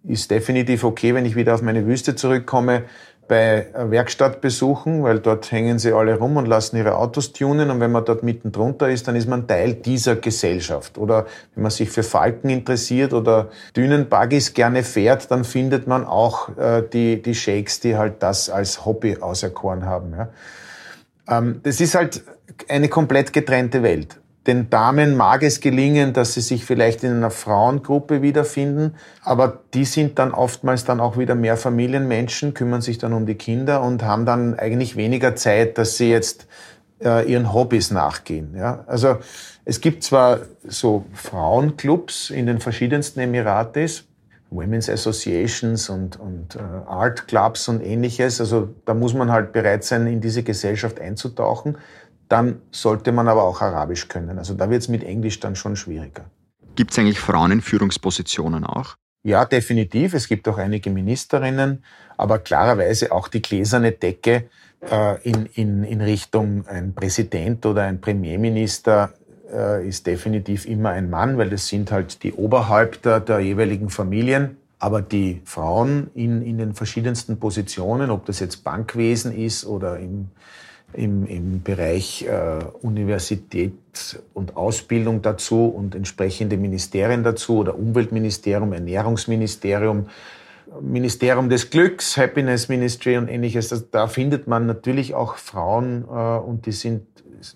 ist 0.02 0.30
definitiv 0.30 0.82
okay, 0.84 1.14
wenn 1.14 1.26
ich 1.26 1.36
wieder 1.36 1.54
auf 1.54 1.62
meine 1.62 1.86
Wüste 1.86 2.14
zurückkomme 2.14 2.84
bei 3.30 3.68
Werkstattbesuchen, 3.74 5.04
weil 5.04 5.20
dort 5.20 5.52
hängen 5.52 5.78
sie 5.78 5.92
alle 5.92 6.18
rum 6.18 6.36
und 6.36 6.46
lassen 6.46 6.76
ihre 6.76 6.96
Autos 6.96 7.32
tunen. 7.32 7.70
Und 7.70 7.78
wenn 7.78 7.92
man 7.92 8.04
dort 8.04 8.24
mitten 8.24 8.50
drunter 8.50 8.90
ist, 8.90 9.06
dann 9.06 9.14
ist 9.14 9.28
man 9.28 9.46
Teil 9.46 9.74
dieser 9.74 10.16
Gesellschaft. 10.16 10.98
Oder 10.98 11.26
wenn 11.54 11.62
man 11.62 11.70
sich 11.70 11.90
für 11.90 12.02
Falken 12.02 12.50
interessiert 12.50 13.12
oder 13.12 13.50
Dünenbuggies 13.76 14.52
gerne 14.52 14.82
fährt, 14.82 15.30
dann 15.30 15.44
findet 15.44 15.86
man 15.86 16.04
auch 16.06 16.58
äh, 16.58 16.82
die, 16.92 17.22
die 17.22 17.36
Shakes, 17.36 17.78
die 17.78 17.96
halt 17.96 18.20
das 18.20 18.50
als 18.50 18.84
Hobby 18.84 19.18
auserkoren 19.20 19.86
haben. 19.86 20.12
Ja. 20.12 20.28
Ähm, 21.38 21.60
das 21.62 21.80
ist 21.80 21.94
halt 21.94 22.24
eine 22.68 22.88
komplett 22.88 23.32
getrennte 23.32 23.84
Welt. 23.84 24.18
Den 24.50 24.68
Damen 24.68 25.16
mag 25.16 25.44
es 25.44 25.60
gelingen, 25.60 26.12
dass 26.12 26.34
sie 26.34 26.40
sich 26.40 26.64
vielleicht 26.64 27.04
in 27.04 27.12
einer 27.12 27.30
Frauengruppe 27.30 28.20
wiederfinden, 28.20 28.96
aber 29.22 29.60
die 29.74 29.84
sind 29.84 30.18
dann 30.18 30.34
oftmals 30.34 30.84
dann 30.84 30.98
auch 30.98 31.16
wieder 31.16 31.36
mehr 31.36 31.56
Familienmenschen, 31.56 32.52
kümmern 32.52 32.80
sich 32.80 32.98
dann 32.98 33.12
um 33.12 33.26
die 33.26 33.36
Kinder 33.36 33.80
und 33.80 34.02
haben 34.02 34.26
dann 34.26 34.58
eigentlich 34.58 34.96
weniger 34.96 35.36
Zeit, 35.36 35.78
dass 35.78 35.98
sie 35.98 36.10
jetzt 36.10 36.48
äh, 37.00 37.30
ihren 37.30 37.52
Hobbys 37.52 37.92
nachgehen. 37.92 38.56
Ja? 38.56 38.82
Also 38.88 39.18
es 39.64 39.80
gibt 39.80 40.02
zwar 40.02 40.40
so 40.64 41.04
Frauenclubs 41.14 42.30
in 42.30 42.46
den 42.46 42.58
verschiedensten 42.58 43.20
Emiratis, 43.20 44.02
Women's 44.50 44.90
Associations 44.90 45.88
und, 45.88 46.18
und 46.18 46.56
äh, 46.56 46.58
Art 46.88 47.28
Clubs 47.28 47.68
und 47.68 47.86
ähnliches. 47.86 48.40
Also 48.40 48.70
da 48.84 48.94
muss 48.94 49.14
man 49.14 49.30
halt 49.30 49.52
bereit 49.52 49.84
sein, 49.84 50.08
in 50.08 50.20
diese 50.20 50.42
Gesellschaft 50.42 51.00
einzutauchen 51.00 51.78
dann 52.30 52.62
sollte 52.70 53.12
man 53.12 53.28
aber 53.28 53.42
auch 53.42 53.60
Arabisch 53.60 54.08
können. 54.08 54.38
Also 54.38 54.54
da 54.54 54.70
wird 54.70 54.82
es 54.82 54.88
mit 54.88 55.02
Englisch 55.02 55.40
dann 55.40 55.56
schon 55.56 55.76
schwieriger. 55.76 56.30
Gibt 56.76 56.92
es 56.92 56.98
eigentlich 56.98 57.20
Frauen 57.20 57.50
in 57.50 57.60
Führungspositionen 57.60 58.64
auch? 58.64 58.94
Ja, 59.22 59.44
definitiv. 59.44 60.14
Es 60.14 60.28
gibt 60.28 60.48
auch 60.48 60.56
einige 60.56 60.90
Ministerinnen, 60.90 61.84
aber 62.16 62.38
klarerweise 62.38 63.12
auch 63.12 63.28
die 63.28 63.42
gläserne 63.42 63.92
Decke 63.92 64.48
äh, 64.88 65.20
in, 65.28 65.46
in, 65.46 65.84
in 65.84 66.00
Richtung 66.00 66.66
ein 66.68 66.94
Präsident 66.94 67.66
oder 67.66 67.82
ein 67.82 68.00
Premierminister 68.00 69.12
äh, 69.52 69.86
ist 69.86 70.06
definitiv 70.06 70.66
immer 70.66 70.90
ein 70.90 71.10
Mann, 71.10 71.36
weil 71.36 71.50
das 71.50 71.66
sind 71.66 71.90
halt 71.90 72.22
die 72.22 72.32
Oberhäupter 72.32 73.20
der 73.20 73.40
jeweiligen 73.40 73.90
Familien. 73.90 74.56
Aber 74.78 75.02
die 75.02 75.42
Frauen 75.44 76.10
in, 76.14 76.40
in 76.40 76.56
den 76.56 76.74
verschiedensten 76.74 77.38
Positionen, 77.38 78.10
ob 78.10 78.24
das 78.24 78.40
jetzt 78.40 78.64
Bankwesen 78.64 79.36
ist 79.36 79.66
oder 79.66 79.98
im 79.98 80.30
im, 80.92 81.26
im 81.26 81.62
Bereich 81.62 82.26
äh, 82.26 82.58
Universität 82.82 83.72
und 84.34 84.56
Ausbildung 84.56 85.22
dazu 85.22 85.66
und 85.66 85.94
entsprechende 85.94 86.56
Ministerien 86.56 87.22
dazu 87.22 87.58
oder 87.58 87.76
Umweltministerium, 87.76 88.72
Ernährungsministerium, 88.72 90.06
Ministerium 90.80 91.48
des 91.48 91.70
Glücks, 91.70 92.16
Happiness 92.16 92.68
Ministry 92.68 93.16
und 93.16 93.28
ähnliches. 93.28 93.68
Das, 93.68 93.90
da 93.90 94.06
findet 94.06 94.46
man 94.46 94.66
natürlich 94.66 95.14
auch 95.14 95.36
Frauen 95.36 96.04
äh, 96.04 96.38
und 96.38 96.66
die 96.66 96.72
sind 96.72 97.02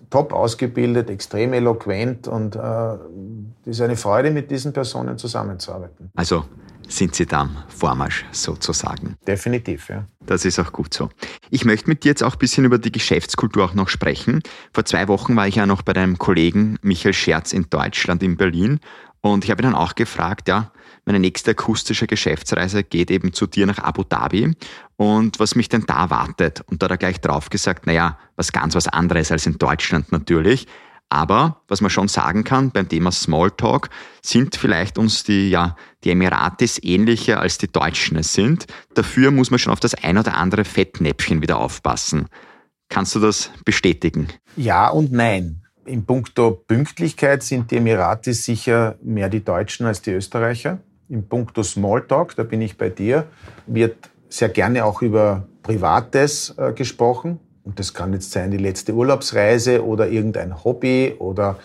top 0.09 0.33
ausgebildet, 0.33 1.09
extrem 1.09 1.53
eloquent 1.53 2.27
und 2.27 2.55
äh, 2.55 2.59
es 2.59 3.77
ist 3.77 3.81
eine 3.81 3.95
Freude, 3.95 4.31
mit 4.31 4.49
diesen 4.49 4.73
Personen 4.73 5.17
zusammenzuarbeiten. 5.17 6.09
Also 6.15 6.45
sind 6.87 7.15
Sie 7.15 7.25
dann 7.25 7.63
Vormarsch 7.67 8.25
sozusagen. 8.31 9.15
Definitiv, 9.27 9.89
ja. 9.89 10.05
Das 10.25 10.45
ist 10.45 10.59
auch 10.59 10.71
gut 10.71 10.93
so. 10.93 11.09
Ich 11.49 11.65
möchte 11.65 11.89
mit 11.89 12.03
dir 12.03 12.09
jetzt 12.09 12.23
auch 12.23 12.33
ein 12.33 12.39
bisschen 12.39 12.65
über 12.65 12.77
die 12.77 12.91
Geschäftskultur 12.91 13.65
auch 13.65 13.73
noch 13.73 13.89
sprechen. 13.89 14.41
Vor 14.73 14.85
zwei 14.85 15.07
Wochen 15.07 15.35
war 15.35 15.47
ich 15.47 15.55
ja 15.55 15.65
noch 15.65 15.81
bei 15.81 15.93
deinem 15.93 16.17
Kollegen 16.17 16.77
Michael 16.81 17.13
Scherz 17.13 17.53
in 17.53 17.69
Deutschland, 17.69 18.23
in 18.23 18.37
Berlin. 18.37 18.79
Und 19.21 19.43
ich 19.43 19.51
habe 19.51 19.61
ihn 19.61 19.71
dann 19.71 19.75
auch 19.75 19.95
gefragt, 19.95 20.47
ja, 20.47 20.71
meine 21.05 21.19
nächste 21.19 21.51
akustische 21.51 22.07
Geschäftsreise 22.07 22.83
geht 22.83 23.11
eben 23.11 23.33
zu 23.33 23.47
dir 23.47 23.65
nach 23.65 23.79
Abu 23.79 24.03
Dhabi 24.03 24.53
und 24.97 25.39
was 25.39 25.55
mich 25.55 25.69
denn 25.69 25.85
da 25.85 26.09
wartet. 26.09 26.61
Und 26.67 26.81
da 26.81 26.85
hat 26.85 26.91
er 26.91 26.97
gleich 26.97 27.21
drauf 27.21 27.49
gesagt, 27.49 27.85
naja, 27.85 28.17
was 28.35 28.51
ganz 28.51 28.75
was 28.75 28.87
anderes 28.87 29.31
als 29.31 29.45
in 29.45 29.57
Deutschland 29.57 30.11
natürlich. 30.11 30.67
Aber 31.09 31.61
was 31.67 31.81
man 31.81 31.91
schon 31.91 32.07
sagen 32.07 32.43
kann 32.43 32.71
beim 32.71 32.89
Thema 32.89 33.11
Smalltalk, 33.11 33.89
sind 34.21 34.55
vielleicht 34.55 34.97
uns 34.97 35.23
die, 35.23 35.49
ja, 35.49 35.75
die 36.03 36.11
Emiratis 36.11 36.79
ähnlicher 36.81 37.39
als 37.39 37.57
die 37.57 37.71
Deutschen 37.71 38.17
es 38.17 38.33
sind. 38.33 38.65
Dafür 38.95 39.31
muss 39.31 39.51
man 39.51 39.59
schon 39.59 39.71
auf 39.71 39.79
das 39.79 39.93
ein 39.95 40.17
oder 40.17 40.35
andere 40.35 40.65
Fettnäpfchen 40.65 41.41
wieder 41.41 41.57
aufpassen. 41.57 42.27
Kannst 42.89 43.15
du 43.15 43.19
das 43.19 43.51
bestätigen? 43.65 44.27
Ja 44.55 44.89
und 44.89 45.11
nein. 45.11 45.61
In 45.85 46.05
puncto 46.05 46.51
Pünktlichkeit 46.51 47.43
sind 47.43 47.69
die 47.69 47.77
Emiratis 47.77 48.43
sicher 48.43 48.97
mehr 49.03 49.29
die 49.29 49.43
Deutschen 49.43 49.85
als 49.85 50.01
die 50.01 50.11
Österreicher. 50.11 50.79
In 51.07 51.27
puncto 51.27 51.61
Smalltalk, 51.61 52.35
da 52.35 52.43
bin 52.43 52.61
ich 52.61 52.77
bei 52.77 52.89
dir, 52.89 53.27
wird 53.67 54.09
sehr 54.27 54.49
gerne 54.49 54.85
auch 54.85 55.03
über 55.03 55.47
Privates 55.61 56.55
äh, 56.57 56.73
gesprochen. 56.73 57.39
Und 57.65 57.79
das 57.79 57.93
kann 57.93 58.13
jetzt 58.13 58.31
sein 58.31 58.51
die 58.51 58.57
letzte 58.57 58.93
Urlaubsreise 58.93 59.83
oder 59.83 60.07
irgendein 60.07 60.63
Hobby 60.63 61.15
oder 61.17 61.57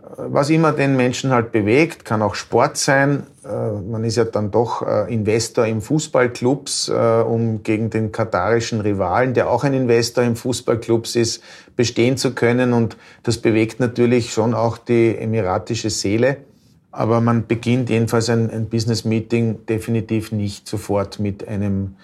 äh, 0.00 0.06
was 0.16 0.48
immer 0.48 0.72
den 0.72 0.96
Menschen 0.96 1.32
halt 1.32 1.50
bewegt, 1.50 2.04
kann 2.04 2.22
auch 2.22 2.36
Sport 2.36 2.76
sein. 2.76 3.24
Äh, 3.44 3.72
man 3.72 4.04
ist 4.04 4.16
ja 4.16 4.24
dann 4.24 4.52
doch 4.52 4.86
äh, 4.86 5.12
Investor 5.12 5.66
im 5.66 5.82
Fußballclubs, 5.82 6.88
um 6.88 7.62
gegen 7.62 7.90
den 7.90 8.12
katarischen 8.12 8.80
Rivalen, 8.80 9.34
der 9.34 9.50
auch 9.50 9.64
ein 9.64 9.74
Investor 9.74 10.22
im 10.22 10.36
Fußballclubs 10.36 11.16
ist, 11.16 11.42
bestehen 11.74 12.16
zu 12.16 12.32
können. 12.32 12.72
Und 12.72 12.96
das 13.24 13.38
bewegt 13.38 13.80
natürlich 13.80 14.32
schon 14.32 14.54
auch 14.54 14.78
die 14.78 15.16
emiratische 15.18 15.90
Seele. 15.90 16.36
Aber 16.92 17.20
man 17.20 17.48
beginnt 17.48 17.90
jedenfalls 17.90 18.30
ein, 18.30 18.50
ein 18.50 18.68
Business 18.68 19.04
Meeting 19.04 19.66
definitiv 19.66 20.30
nicht 20.30 20.68
sofort 20.68 21.18
mit 21.18 21.48
einem 21.48 21.96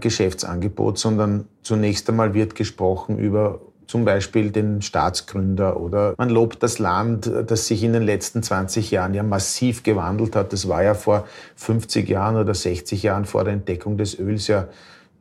Geschäftsangebot, 0.00 0.98
sondern 0.98 1.46
zunächst 1.62 2.08
einmal 2.08 2.34
wird 2.34 2.54
gesprochen 2.54 3.18
über 3.18 3.60
zum 3.86 4.04
Beispiel 4.04 4.52
den 4.52 4.82
Staatsgründer 4.82 5.80
oder 5.80 6.14
man 6.16 6.28
lobt 6.28 6.62
das 6.62 6.78
Land, 6.78 7.28
das 7.46 7.66
sich 7.66 7.82
in 7.82 7.92
den 7.92 8.04
letzten 8.04 8.40
20 8.40 8.92
Jahren 8.92 9.14
ja 9.14 9.24
massiv 9.24 9.82
gewandelt 9.82 10.36
hat. 10.36 10.52
Das 10.52 10.68
war 10.68 10.84
ja 10.84 10.94
vor 10.94 11.26
50 11.56 12.08
Jahren 12.08 12.36
oder 12.36 12.54
60 12.54 13.02
Jahren 13.02 13.24
vor 13.24 13.42
der 13.42 13.54
Entdeckung 13.54 13.96
des 13.96 14.16
Öls 14.16 14.46
ja 14.46 14.68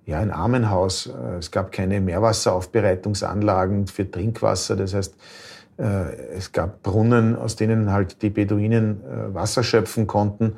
ja, 0.10 0.20
ein 0.20 0.32
Armenhaus. 0.32 1.08
Äh, 1.08 1.38
es 1.38 1.52
gab 1.52 1.72
keine 1.72 2.02
Meerwasseraufbereitungsanlagen 2.02 3.88
für 3.88 4.10
Trinkwasser. 4.10 4.76
Das 4.76 4.94
heißt, 4.94 5.16
äh, 5.78 6.34
es 6.36 6.52
gab 6.52 6.84
Brunnen, 6.84 7.36
aus 7.36 7.56
denen 7.56 7.92
halt 7.92 8.22
die 8.22 8.30
Beduinen 8.30 9.02
Wasser 9.34 9.64
schöpfen 9.64 10.08
konnten. 10.08 10.54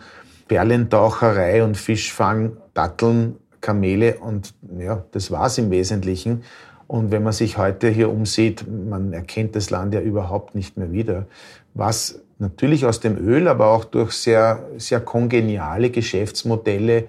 Perlentaucherei 0.47 1.63
und 1.63 1.77
Fischfang, 1.77 2.57
Datteln 2.73 3.37
Kamele 3.61 4.17
und 4.17 4.53
ja, 4.77 5.03
das 5.11 5.31
war's 5.31 5.57
im 5.57 5.71
Wesentlichen. 5.71 6.43
Und 6.87 7.11
wenn 7.11 7.23
man 7.23 7.31
sich 7.31 7.57
heute 7.57 7.87
hier 7.87 8.09
umsieht, 8.09 8.65
man 8.67 9.13
erkennt 9.13 9.55
das 9.55 9.69
Land 9.69 9.93
ja 9.93 10.01
überhaupt 10.01 10.55
nicht 10.55 10.77
mehr 10.77 10.91
wieder. 10.91 11.25
Was 11.73 12.19
natürlich 12.37 12.85
aus 12.85 12.99
dem 12.99 13.17
Öl, 13.17 13.47
aber 13.47 13.67
auch 13.67 13.85
durch 13.85 14.11
sehr, 14.11 14.67
sehr 14.77 14.99
kongeniale 14.99 15.89
Geschäftsmodelle 15.89 17.05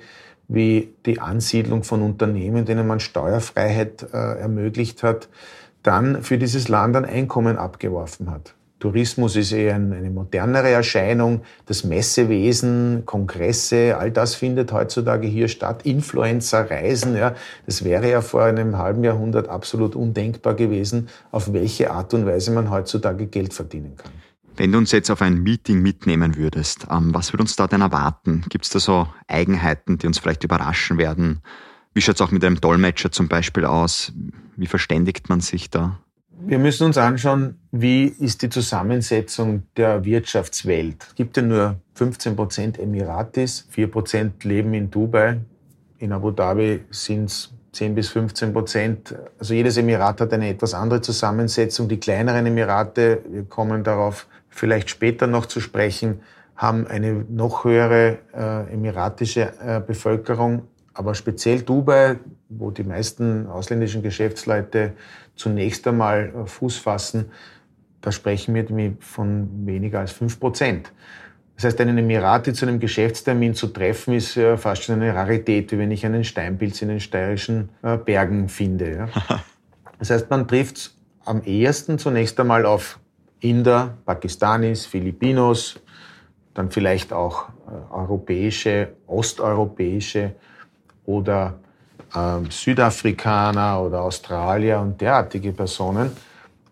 wie 0.46 0.92
die 1.06 1.18
Ansiedlung 1.18 1.82
von 1.82 2.02
Unternehmen, 2.02 2.64
denen 2.64 2.86
man 2.86 3.00
Steuerfreiheit 3.00 4.06
äh, 4.12 4.38
ermöglicht 4.38 5.02
hat, 5.02 5.28
dann 5.82 6.22
für 6.22 6.38
dieses 6.38 6.68
Land 6.68 6.94
ein 6.94 7.04
Einkommen 7.04 7.56
abgeworfen 7.56 8.30
hat. 8.30 8.54
Tourismus 8.82 9.36
ist 9.36 9.52
eher 9.52 9.76
eine 9.76 10.10
modernere 10.10 10.70
Erscheinung. 10.70 11.42
Das 11.66 11.84
Messewesen, 11.84 13.04
Kongresse, 13.06 13.96
all 13.96 14.10
das 14.10 14.34
findet 14.34 14.72
heutzutage 14.72 15.28
hier 15.28 15.46
statt. 15.46 15.86
Influencer, 15.86 16.68
Reisen, 16.68 17.14
ja, 17.14 17.36
das 17.64 17.84
wäre 17.84 18.10
ja 18.10 18.22
vor 18.22 18.42
einem 18.42 18.78
halben 18.78 19.04
Jahrhundert 19.04 19.48
absolut 19.48 19.94
undenkbar 19.94 20.54
gewesen, 20.54 21.08
auf 21.30 21.52
welche 21.52 21.92
Art 21.92 22.12
und 22.12 22.26
Weise 22.26 22.50
man 22.50 22.70
heutzutage 22.70 23.28
Geld 23.28 23.54
verdienen 23.54 23.96
kann. 23.96 24.10
Wenn 24.56 24.72
du 24.72 24.78
uns 24.78 24.90
jetzt 24.90 25.12
auf 25.12 25.22
ein 25.22 25.44
Meeting 25.44 25.80
mitnehmen 25.80 26.34
würdest, 26.34 26.88
ähm, 26.90 27.14
was 27.14 27.32
würde 27.32 27.42
uns 27.42 27.54
da 27.54 27.68
denn 27.68 27.82
erwarten? 27.82 28.44
Gibt 28.48 28.64
es 28.64 28.72
da 28.72 28.80
so 28.80 29.06
Eigenheiten, 29.28 29.98
die 29.98 30.08
uns 30.08 30.18
vielleicht 30.18 30.42
überraschen 30.42 30.98
werden? 30.98 31.40
Wie 31.94 32.00
schaut 32.00 32.16
es 32.16 32.20
auch 32.20 32.32
mit 32.32 32.44
einem 32.44 32.60
Dolmetscher 32.60 33.12
zum 33.12 33.28
Beispiel 33.28 33.64
aus? 33.64 34.12
Wie 34.56 34.66
verständigt 34.66 35.28
man 35.28 35.40
sich 35.40 35.70
da? 35.70 36.00
Wir 36.44 36.58
müssen 36.58 36.86
uns 36.86 36.98
anschauen, 36.98 37.60
wie 37.70 38.06
ist 38.06 38.42
die 38.42 38.48
Zusammensetzung 38.48 39.62
der 39.76 40.04
Wirtschaftswelt. 40.04 41.06
Es 41.08 41.14
gibt 41.14 41.36
ja 41.36 41.42
nur 41.42 41.76
15 41.94 42.34
Prozent 42.34 42.78
Emiratis, 42.80 43.68
4 43.70 43.88
Prozent 43.88 44.42
leben 44.42 44.74
in 44.74 44.90
Dubai. 44.90 45.38
In 45.98 46.12
Abu 46.12 46.32
Dhabi 46.32 46.80
sind 46.90 47.26
es 47.26 47.52
10 47.72 47.94
bis 47.94 48.08
15 48.08 48.52
Prozent. 48.52 49.14
Also 49.38 49.54
jedes 49.54 49.76
Emirat 49.76 50.20
hat 50.20 50.32
eine 50.32 50.48
etwas 50.48 50.74
andere 50.74 51.00
Zusammensetzung. 51.00 51.88
Die 51.88 52.00
kleineren 52.00 52.44
Emirate, 52.44 53.22
wir 53.28 53.44
kommen 53.44 53.84
darauf 53.84 54.26
vielleicht 54.48 54.90
später 54.90 55.28
noch 55.28 55.46
zu 55.46 55.60
sprechen, 55.60 56.22
haben 56.56 56.88
eine 56.88 57.24
noch 57.30 57.64
höhere 57.64 58.18
äh, 58.34 58.72
emiratische 58.72 59.52
äh, 59.64 59.80
Bevölkerung. 59.80 60.62
Aber 60.92 61.14
speziell 61.14 61.62
Dubai, 61.62 62.16
wo 62.48 62.70
die 62.70 62.84
meisten 62.84 63.46
ausländischen 63.46 64.02
Geschäftsleute 64.02 64.92
zunächst 65.42 65.86
einmal 65.86 66.32
äh, 66.34 66.46
Fuß 66.46 66.78
fassen, 66.78 67.30
da 68.00 68.10
sprechen 68.10 68.54
wir 68.54 68.94
von 69.00 69.66
weniger 69.66 70.00
als 70.00 70.12
fünf 70.12 70.40
Prozent. 70.40 70.92
Das 71.54 71.64
heißt, 71.64 71.80
einen 71.80 71.98
Emirati 71.98 72.52
zu 72.52 72.66
einem 72.66 72.80
Geschäftstermin 72.80 73.54
zu 73.54 73.68
treffen, 73.68 74.14
ist 74.14 74.34
ja 74.34 74.56
fast 74.56 74.84
schon 74.84 74.96
eine 74.96 75.14
Rarität, 75.14 75.70
wie 75.70 75.78
wenn 75.78 75.90
ich 75.90 76.04
einen 76.04 76.24
Steinpilz 76.24 76.82
in 76.82 76.88
den 76.88 77.00
steirischen 77.00 77.68
äh, 77.82 77.96
Bergen 77.96 78.48
finde. 78.48 79.08
Das 79.98 80.10
heißt, 80.10 80.28
man 80.30 80.48
trifft 80.48 80.96
am 81.24 81.44
ehesten 81.44 81.96
zunächst 81.96 82.40
einmal 82.40 82.66
auf 82.66 82.98
Inder, 83.38 83.98
Pakistanis, 84.04 84.84
Filipinos, 84.84 85.78
dann 86.54 86.72
vielleicht 86.72 87.12
auch 87.12 87.50
äh, 87.68 87.94
europäische, 87.94 88.94
osteuropäische 89.06 90.34
oder 91.04 91.60
äh, 92.14 92.50
Südafrikaner 92.50 93.82
oder 93.82 94.02
Australier 94.02 94.80
und 94.80 95.00
derartige 95.00 95.52
Personen. 95.52 96.12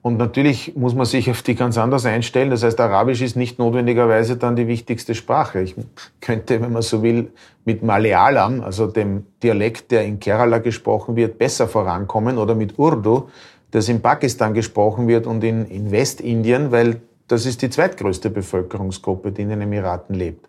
Und 0.03 0.17
natürlich 0.17 0.75
muss 0.77 0.95
man 0.95 1.05
sich 1.05 1.31
auf 1.31 1.43
die 1.43 1.55
ganz 1.55 1.77
anders 1.77 2.07
einstellen. 2.07 2.49
Das 2.49 2.63
heißt, 2.63 2.81
Arabisch 2.81 3.21
ist 3.21 3.37
nicht 3.37 3.59
notwendigerweise 3.59 4.37
dann 4.39 4.57
die 4.57 4.67
wichtigste 4.67 5.15
Sprache. 5.15 5.61
Ich 5.61 5.75
könnte, 6.23 6.63
wenn 6.63 6.73
man 6.73 6.81
so 6.81 7.03
will, 7.03 7.31
mit 7.67 7.83
Malayalam, 7.83 8.63
also 8.63 8.87
dem 8.87 9.27
Dialekt, 9.43 9.91
der 9.91 10.05
in 10.05 10.19
Kerala 10.19 10.59
gesprochen 10.59 11.17
wird, 11.17 11.37
besser 11.37 11.69
vorankommen 11.69 12.39
oder 12.39 12.55
mit 12.55 12.79
Urdu, 12.79 13.29
das 13.73 13.91
in 13.91 14.01
Pakistan 14.01 14.55
gesprochen 14.55 15.07
wird 15.07 15.27
und 15.27 15.45
in, 15.45 15.67
in 15.67 15.91
Westindien, 15.91 16.73
weil 16.73 17.03
das 17.29 17.45
ist 17.45 17.61
die 17.63 17.71
zweitgrößte 17.71 18.31
Bevölkerungsgruppe, 18.31 19.33
die 19.33 19.43
in 19.43 19.51
den 19.51 19.61
Emiraten 19.61 20.15
lebt. 20.15 20.49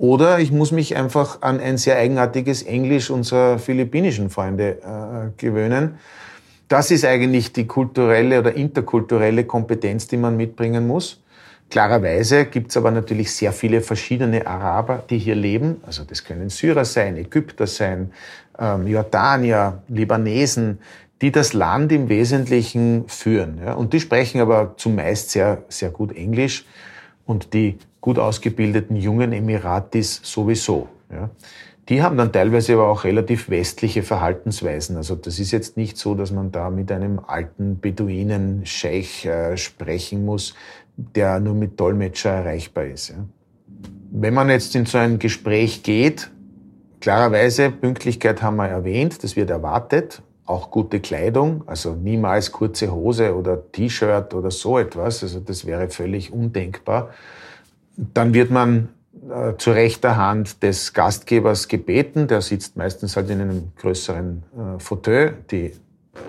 Oder 0.00 0.38
ich 0.38 0.50
muss 0.50 0.72
mich 0.72 0.96
einfach 0.96 1.42
an 1.42 1.60
ein 1.60 1.76
sehr 1.76 1.98
eigenartiges 1.98 2.62
Englisch 2.62 3.10
unserer 3.10 3.58
philippinischen 3.58 4.30
Freunde 4.30 4.78
äh, 4.78 5.30
gewöhnen. 5.36 5.96
Das 6.68 6.90
ist 6.90 7.04
eigentlich 7.04 7.52
die 7.52 7.66
kulturelle 7.66 8.38
oder 8.38 8.54
interkulturelle 8.54 9.44
Kompetenz, 9.44 10.06
die 10.06 10.16
man 10.16 10.38
mitbringen 10.38 10.86
muss. 10.86 11.20
Klarerweise 11.68 12.46
gibt 12.46 12.70
es 12.70 12.78
aber 12.78 12.90
natürlich 12.90 13.30
sehr 13.34 13.52
viele 13.52 13.82
verschiedene 13.82 14.46
Araber, 14.46 15.04
die 15.10 15.18
hier 15.18 15.34
leben. 15.34 15.82
Also 15.84 16.04
das 16.04 16.24
können 16.24 16.48
Syrer 16.48 16.86
sein, 16.86 17.18
Ägypter 17.18 17.66
sein, 17.66 18.10
ähm, 18.58 18.86
Jordanier, 18.86 19.82
Libanesen, 19.88 20.78
die 21.20 21.30
das 21.30 21.52
Land 21.52 21.92
im 21.92 22.08
Wesentlichen 22.08 23.04
führen. 23.06 23.60
Ja? 23.62 23.74
Und 23.74 23.92
die 23.92 24.00
sprechen 24.00 24.40
aber 24.40 24.72
zumeist 24.78 25.32
sehr, 25.32 25.58
sehr 25.68 25.90
gut 25.90 26.16
Englisch 26.16 26.64
und 27.30 27.54
die 27.54 27.78
gut 28.00 28.18
ausgebildeten 28.18 28.96
jungen 28.96 29.32
Emiratis 29.32 30.20
sowieso. 30.24 30.88
Ja. 31.12 31.30
Die 31.88 32.02
haben 32.02 32.16
dann 32.16 32.32
teilweise 32.32 32.74
aber 32.74 32.88
auch 32.88 33.04
relativ 33.04 33.48
westliche 33.50 34.02
Verhaltensweisen. 34.02 34.96
Also 34.96 35.14
das 35.14 35.38
ist 35.38 35.52
jetzt 35.52 35.76
nicht 35.76 35.96
so, 35.96 36.14
dass 36.14 36.32
man 36.32 36.50
da 36.50 36.70
mit 36.70 36.90
einem 36.90 37.20
alten 37.24 37.78
Beduinen-Scheich 37.80 39.26
äh, 39.26 39.56
sprechen 39.56 40.24
muss, 40.24 40.54
der 40.96 41.40
nur 41.40 41.54
mit 41.54 41.78
Dolmetscher 41.78 42.30
erreichbar 42.30 42.86
ist. 42.86 43.10
Ja. 43.10 43.16
Wenn 44.10 44.34
man 44.34 44.50
jetzt 44.50 44.74
in 44.74 44.86
so 44.86 44.98
ein 44.98 45.20
Gespräch 45.20 45.84
geht, 45.84 46.30
klarerweise, 47.00 47.70
Pünktlichkeit 47.70 48.42
haben 48.42 48.56
wir 48.56 48.66
erwähnt, 48.66 49.22
das 49.22 49.36
wird 49.36 49.50
erwartet 49.50 50.20
auch 50.50 50.70
gute 50.70 51.00
Kleidung, 51.00 51.62
also 51.66 51.94
niemals 51.94 52.52
kurze 52.52 52.92
Hose 52.92 53.34
oder 53.34 53.70
T-Shirt 53.72 54.34
oder 54.34 54.50
so 54.50 54.78
etwas, 54.78 55.22
also 55.22 55.40
das 55.40 55.64
wäre 55.64 55.88
völlig 55.88 56.32
undenkbar. 56.32 57.10
Dann 57.96 58.34
wird 58.34 58.50
man 58.50 58.88
äh, 59.30 59.56
zu 59.56 59.70
rechter 59.70 60.16
Hand 60.16 60.62
des 60.62 60.92
Gastgebers 60.92 61.68
gebeten, 61.68 62.26
der 62.26 62.42
sitzt 62.42 62.76
meistens 62.76 63.16
halt 63.16 63.30
in 63.30 63.40
einem 63.40 63.72
größeren 63.76 64.42
äh, 64.76 64.78
Fauteuil. 64.80 65.34
Die 65.50 65.72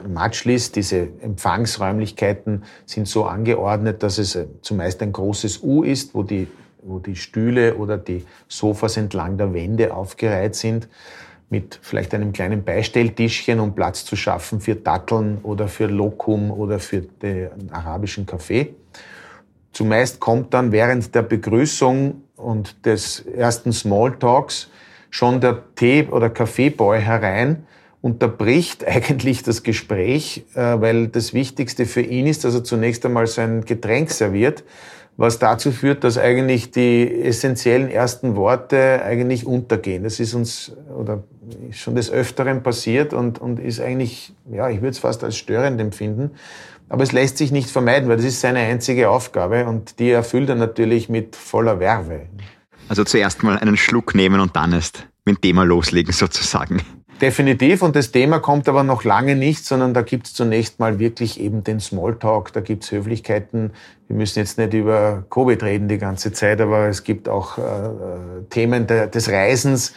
Matschlis, 0.08 0.72
diese 0.72 1.08
Empfangsräumlichkeiten 1.22 2.64
sind 2.86 3.08
so 3.08 3.26
angeordnet, 3.26 4.04
dass 4.04 4.18
es 4.18 4.36
äh, 4.36 4.46
zumeist 4.62 5.02
ein 5.02 5.12
großes 5.12 5.64
U 5.64 5.84
ist, 5.84 6.14
wo 6.14 6.24
die 6.24 6.48
wo 6.84 7.00
die 7.00 7.16
Stühle 7.16 7.76
oder 7.76 7.98
die 7.98 8.26
Sofas 8.48 8.98
entlang 8.98 9.38
der 9.38 9.54
Wände 9.54 9.94
aufgereiht 9.94 10.56
sind, 10.56 10.88
mit 11.52 11.80
vielleicht 11.82 12.14
einem 12.16 12.32
kleinen 12.32 12.64
Beistelltischchen, 12.64 13.60
um 13.60 13.76
Platz 13.76 14.06
zu 14.06 14.16
schaffen 14.16 14.62
für 14.62 14.76
Datteln 14.76 15.40
oder 15.44 15.68
für 15.68 15.86
Lokum 15.86 16.50
oder 16.50 16.80
für 16.80 17.02
den 17.02 17.72
arabischen 17.72 18.26
Kaffee. 18.26 18.74
Zumeist 19.74 20.20
kommt 20.20 20.54
dann 20.54 20.72
während 20.72 21.14
der 21.14 21.22
Begrüßung 21.22 22.24
und 22.38 22.86
des 22.86 23.20
ersten 23.20 23.74
Smalltalks 23.74 24.70
schon 25.10 25.42
der 25.42 25.76
Tee- 25.76 26.08
oder 26.10 26.30
Kaffeeboy 26.30 27.02
herein, 27.02 27.68
unterbricht 28.02 28.88
eigentlich 28.88 29.44
das 29.44 29.64
Gespräch, 29.64 30.46
äh, 30.56 30.80
weil 30.80 31.10
das 31.10 31.34
Wichtigste 31.34 31.86
für 31.86 32.02
ihn 32.02 32.28
ist, 32.28 32.44
dass 32.46 32.54
er 32.56 32.64
zunächst 32.64 33.06
einmal 33.06 33.28
sein 33.28 33.66
Getränk 33.66 34.12
serviert, 34.12 34.64
was 35.18 35.40
dazu 35.40 35.72
führt, 35.72 36.04
dass 36.04 36.18
eigentlich 36.18 36.72
die 36.72 37.24
essentiellen 37.24 37.90
ersten 37.90 38.36
Worte 38.36 39.04
eigentlich 39.04 39.46
untergehen. 39.46 40.04
Das 40.04 40.20
ist 40.20 40.34
uns 40.34 40.76
oder 40.98 41.24
ist 41.70 41.80
schon 41.80 41.96
des 41.96 42.12
Öfteren 42.12 42.64
passiert 42.64 43.14
und, 43.14 43.40
und 43.40 43.60
ist 43.60 43.80
eigentlich, 43.80 44.34
ja, 44.52 44.70
ich 44.70 44.78
würde 44.78 44.90
es 44.90 45.00
fast 45.00 45.24
als 45.24 45.38
störend 45.38 45.80
empfinden. 45.80 46.32
Aber 46.90 47.04
es 47.04 47.12
lässt 47.12 47.38
sich 47.38 47.52
nicht 47.52 47.70
vermeiden, 47.70 48.10
weil 48.10 48.18
das 48.18 48.26
ist 48.26 48.42
seine 48.42 48.60
einzige 48.60 49.10
Aufgabe 49.10 49.66
und 49.66 50.00
die 50.00 50.10
erfüllt 50.10 50.50
er 50.50 50.56
natürlich 50.56 51.08
mit 51.08 51.36
voller 51.36 51.80
Werbe. 51.80 52.28
Also 52.90 53.06
zuerst 53.06 53.44
mal 53.44 53.58
einen 53.58 53.78
Schluck 53.78 54.14
nehmen 54.16 54.42
und 54.42 54.56
dann 54.56 54.74
erst 54.74 55.08
mit 55.24 55.38
dem 55.38 55.42
Thema 55.42 55.64
loslegen 55.64 56.12
sozusagen. 56.12 56.82
Definitiv. 57.22 57.84
Und 57.84 57.96
das 57.96 58.12
Thema 58.12 58.40
kommt 58.40 58.68
aber 58.68 58.84
noch 58.84 59.04
lange 59.04 59.36
nicht, 59.36 59.64
sondern 59.64 59.94
da 59.94 60.02
gibt 60.02 60.26
es 60.26 60.34
zunächst 60.34 60.80
mal 60.80 60.98
wirklich 60.98 61.40
eben 61.40 61.64
den 61.64 61.80
Smalltalk, 61.80 62.52
da 62.52 62.62
gibt 62.62 62.84
es 62.84 62.92
Höflichkeiten. 62.92 63.72
Wir 64.08 64.16
müssen 64.16 64.40
jetzt 64.40 64.58
nicht 64.58 64.74
über 64.74 65.24
Covid 65.30 65.62
reden 65.62 65.88
die 65.88 66.00
ganze 66.00 66.34
Zeit, 66.34 66.60
aber 66.60 66.88
es 66.88 67.04
gibt 67.04 67.30
auch 67.30 67.60
äh, 67.60 67.62
Themen 68.50 68.88
der, 68.88 69.06
des 69.06 69.30
Reisens. 69.30 69.94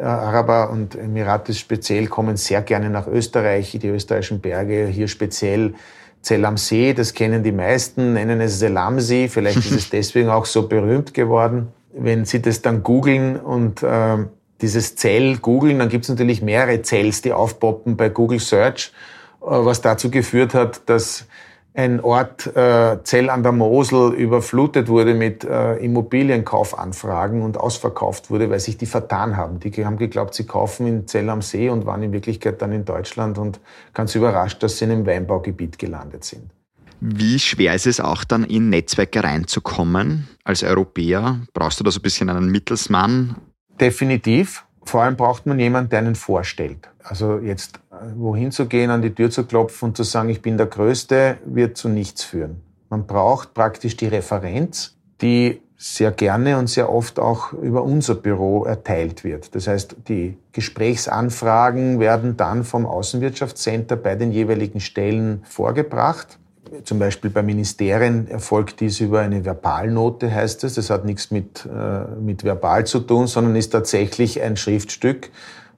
Araber 0.00 0.70
und 0.70 0.96
Emirate 0.96 1.54
speziell 1.54 2.06
kommen 2.06 2.36
sehr 2.36 2.62
gerne 2.62 2.90
nach 2.90 3.06
Österreich, 3.06 3.78
die 3.80 3.88
österreichischen 3.88 4.40
Berge, 4.40 4.86
hier 4.86 5.08
speziell 5.08 5.74
Zell 6.24 6.44
am 6.46 6.56
See, 6.56 6.94
das 6.94 7.12
kennen 7.12 7.42
die 7.42 7.52
meisten, 7.52 8.14
nennen 8.14 8.40
es 8.40 8.58
Selamsee, 8.58 9.28
vielleicht 9.28 9.58
ist 9.58 9.72
es 9.72 9.90
deswegen 9.92 10.30
auch 10.30 10.46
so 10.46 10.66
berühmt 10.68 11.12
geworden. 11.12 11.68
Wenn 11.92 12.24
Sie 12.24 12.40
das 12.40 12.62
dann 12.62 12.82
googeln 12.82 13.36
und 13.36 13.82
äh, 13.82 14.24
dieses 14.60 14.96
Zell 14.96 15.36
googeln, 15.36 15.78
dann 15.78 15.90
gibt 15.90 16.04
es 16.04 16.08
natürlich 16.08 16.40
mehrere 16.40 16.80
Zells, 16.80 17.20
die 17.20 17.32
aufpoppen 17.32 17.96
bei 17.96 18.08
Google 18.08 18.40
Search, 18.40 18.92
äh, 19.42 19.46
was 19.46 19.82
dazu 19.82 20.10
geführt 20.10 20.54
hat, 20.54 20.82
dass 20.86 21.26
ein 21.74 22.00
Ort 22.00 22.46
äh, 22.56 22.98
Zell 23.02 23.28
an 23.30 23.42
der 23.42 23.50
Mosel 23.50 24.14
überflutet 24.14 24.86
wurde 24.88 25.12
mit 25.12 25.42
äh, 25.42 25.74
Immobilienkaufanfragen 25.76 27.42
und 27.42 27.58
ausverkauft 27.58 28.30
wurde, 28.30 28.48
weil 28.48 28.60
sich 28.60 28.78
die 28.78 28.86
vertan 28.86 29.36
haben. 29.36 29.58
Die 29.58 29.84
haben 29.84 29.96
geglaubt, 29.96 30.34
sie 30.34 30.46
kaufen 30.46 30.86
in 30.86 31.08
Zell 31.08 31.28
am 31.28 31.42
See 31.42 31.68
und 31.68 31.84
waren 31.84 32.02
in 32.04 32.12
Wirklichkeit 32.12 32.62
dann 32.62 32.70
in 32.70 32.84
Deutschland 32.84 33.38
und 33.38 33.58
ganz 33.92 34.14
überrascht, 34.14 34.62
dass 34.62 34.78
sie 34.78 34.84
in 34.84 34.92
einem 34.92 35.06
Weinbaugebiet 35.06 35.78
gelandet 35.78 36.24
sind. 36.24 36.50
Wie 37.00 37.40
schwer 37.40 37.74
ist 37.74 37.88
es 37.88 38.00
auch 38.00 38.22
dann 38.22 38.44
in 38.44 38.70
Netzwerke 38.70 39.24
reinzukommen? 39.24 40.28
Als 40.44 40.62
Europäer 40.62 41.40
brauchst 41.52 41.80
du 41.80 41.84
da 41.84 41.90
so 41.90 41.98
ein 41.98 42.02
bisschen 42.02 42.30
einen 42.30 42.50
Mittelsmann 42.50 43.36
Definitiv. 43.80 44.63
Vor 44.84 45.02
allem 45.02 45.16
braucht 45.16 45.46
man 45.46 45.58
jemanden, 45.58 45.90
der 45.90 46.00
einen 46.00 46.14
vorstellt. 46.14 46.88
Also 47.02 47.38
jetzt 47.38 47.80
äh, 47.90 47.96
wohin 48.16 48.52
zu 48.52 48.66
gehen, 48.66 48.90
an 48.90 49.02
die 49.02 49.14
Tür 49.14 49.30
zu 49.30 49.44
klopfen 49.44 49.88
und 49.88 49.96
zu 49.96 50.02
sagen, 50.02 50.28
ich 50.28 50.42
bin 50.42 50.56
der 50.56 50.66
Größte, 50.66 51.38
wird 51.44 51.76
zu 51.76 51.88
nichts 51.88 52.24
führen. 52.24 52.62
Man 52.90 53.06
braucht 53.06 53.54
praktisch 53.54 53.96
die 53.96 54.06
Referenz, 54.06 54.96
die 55.20 55.60
sehr 55.76 56.12
gerne 56.12 56.58
und 56.58 56.68
sehr 56.68 56.90
oft 56.90 57.18
auch 57.18 57.52
über 57.52 57.82
unser 57.82 58.14
Büro 58.14 58.64
erteilt 58.64 59.24
wird. 59.24 59.54
Das 59.54 59.66
heißt, 59.66 59.96
die 60.08 60.38
Gesprächsanfragen 60.52 62.00
werden 62.00 62.36
dann 62.36 62.64
vom 62.64 62.86
Außenwirtschaftscenter 62.86 63.96
bei 63.96 64.14
den 64.14 64.32
jeweiligen 64.32 64.80
Stellen 64.80 65.42
vorgebracht 65.44 66.38
zum 66.82 66.98
Beispiel 66.98 67.30
bei 67.30 67.42
Ministerien 67.42 68.26
erfolgt 68.28 68.80
dies 68.80 69.00
über 69.00 69.20
eine 69.20 69.44
Verbalnote, 69.44 70.34
heißt 70.34 70.64
es. 70.64 70.74
Das 70.74 70.90
hat 70.90 71.04
nichts 71.04 71.30
mit, 71.30 71.66
äh, 71.66 72.20
mit 72.20 72.44
verbal 72.44 72.86
zu 72.86 73.00
tun, 73.00 73.26
sondern 73.26 73.56
ist 73.56 73.70
tatsächlich 73.70 74.42
ein 74.42 74.56
Schriftstück, 74.56 75.30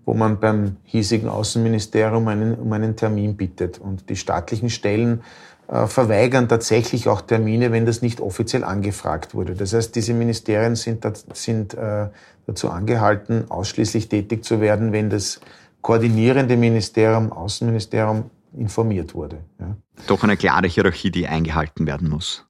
wo 0.04 0.14
man 0.14 0.40
beim 0.40 0.76
hiesigen 0.84 1.28
Außenministerium 1.28 2.26
einen, 2.28 2.54
um 2.54 2.72
einen 2.72 2.96
Termin 2.96 3.36
bittet. 3.36 3.78
Und 3.78 4.08
die 4.08 4.16
staatlichen 4.16 4.70
Stellen 4.70 5.22
äh, 5.68 5.86
verweigern 5.86 6.48
tatsächlich 6.48 7.08
auch 7.08 7.20
Termine, 7.20 7.72
wenn 7.72 7.86
das 7.86 8.00
nicht 8.00 8.20
offiziell 8.20 8.64
angefragt 8.64 9.34
wurde. 9.34 9.54
Das 9.54 9.72
heißt, 9.72 9.94
diese 9.94 10.14
Ministerien 10.14 10.76
sind, 10.76 11.04
sind 11.34 11.74
äh, 11.74 12.08
dazu 12.46 12.70
angehalten, 12.70 13.50
ausschließlich 13.50 14.08
tätig 14.08 14.44
zu 14.44 14.60
werden, 14.60 14.92
wenn 14.92 15.10
das 15.10 15.40
koordinierende 15.82 16.56
Ministerium, 16.56 17.32
Außenministerium 17.32 18.30
informiert 18.52 19.14
wurde. 19.14 19.38
Ja. 19.58 19.76
Doch 20.06 20.22
eine 20.22 20.36
klare 20.36 20.66
Hierarchie, 20.66 21.10
die 21.10 21.26
eingehalten 21.26 21.86
werden 21.86 22.08
muss. 22.08 22.46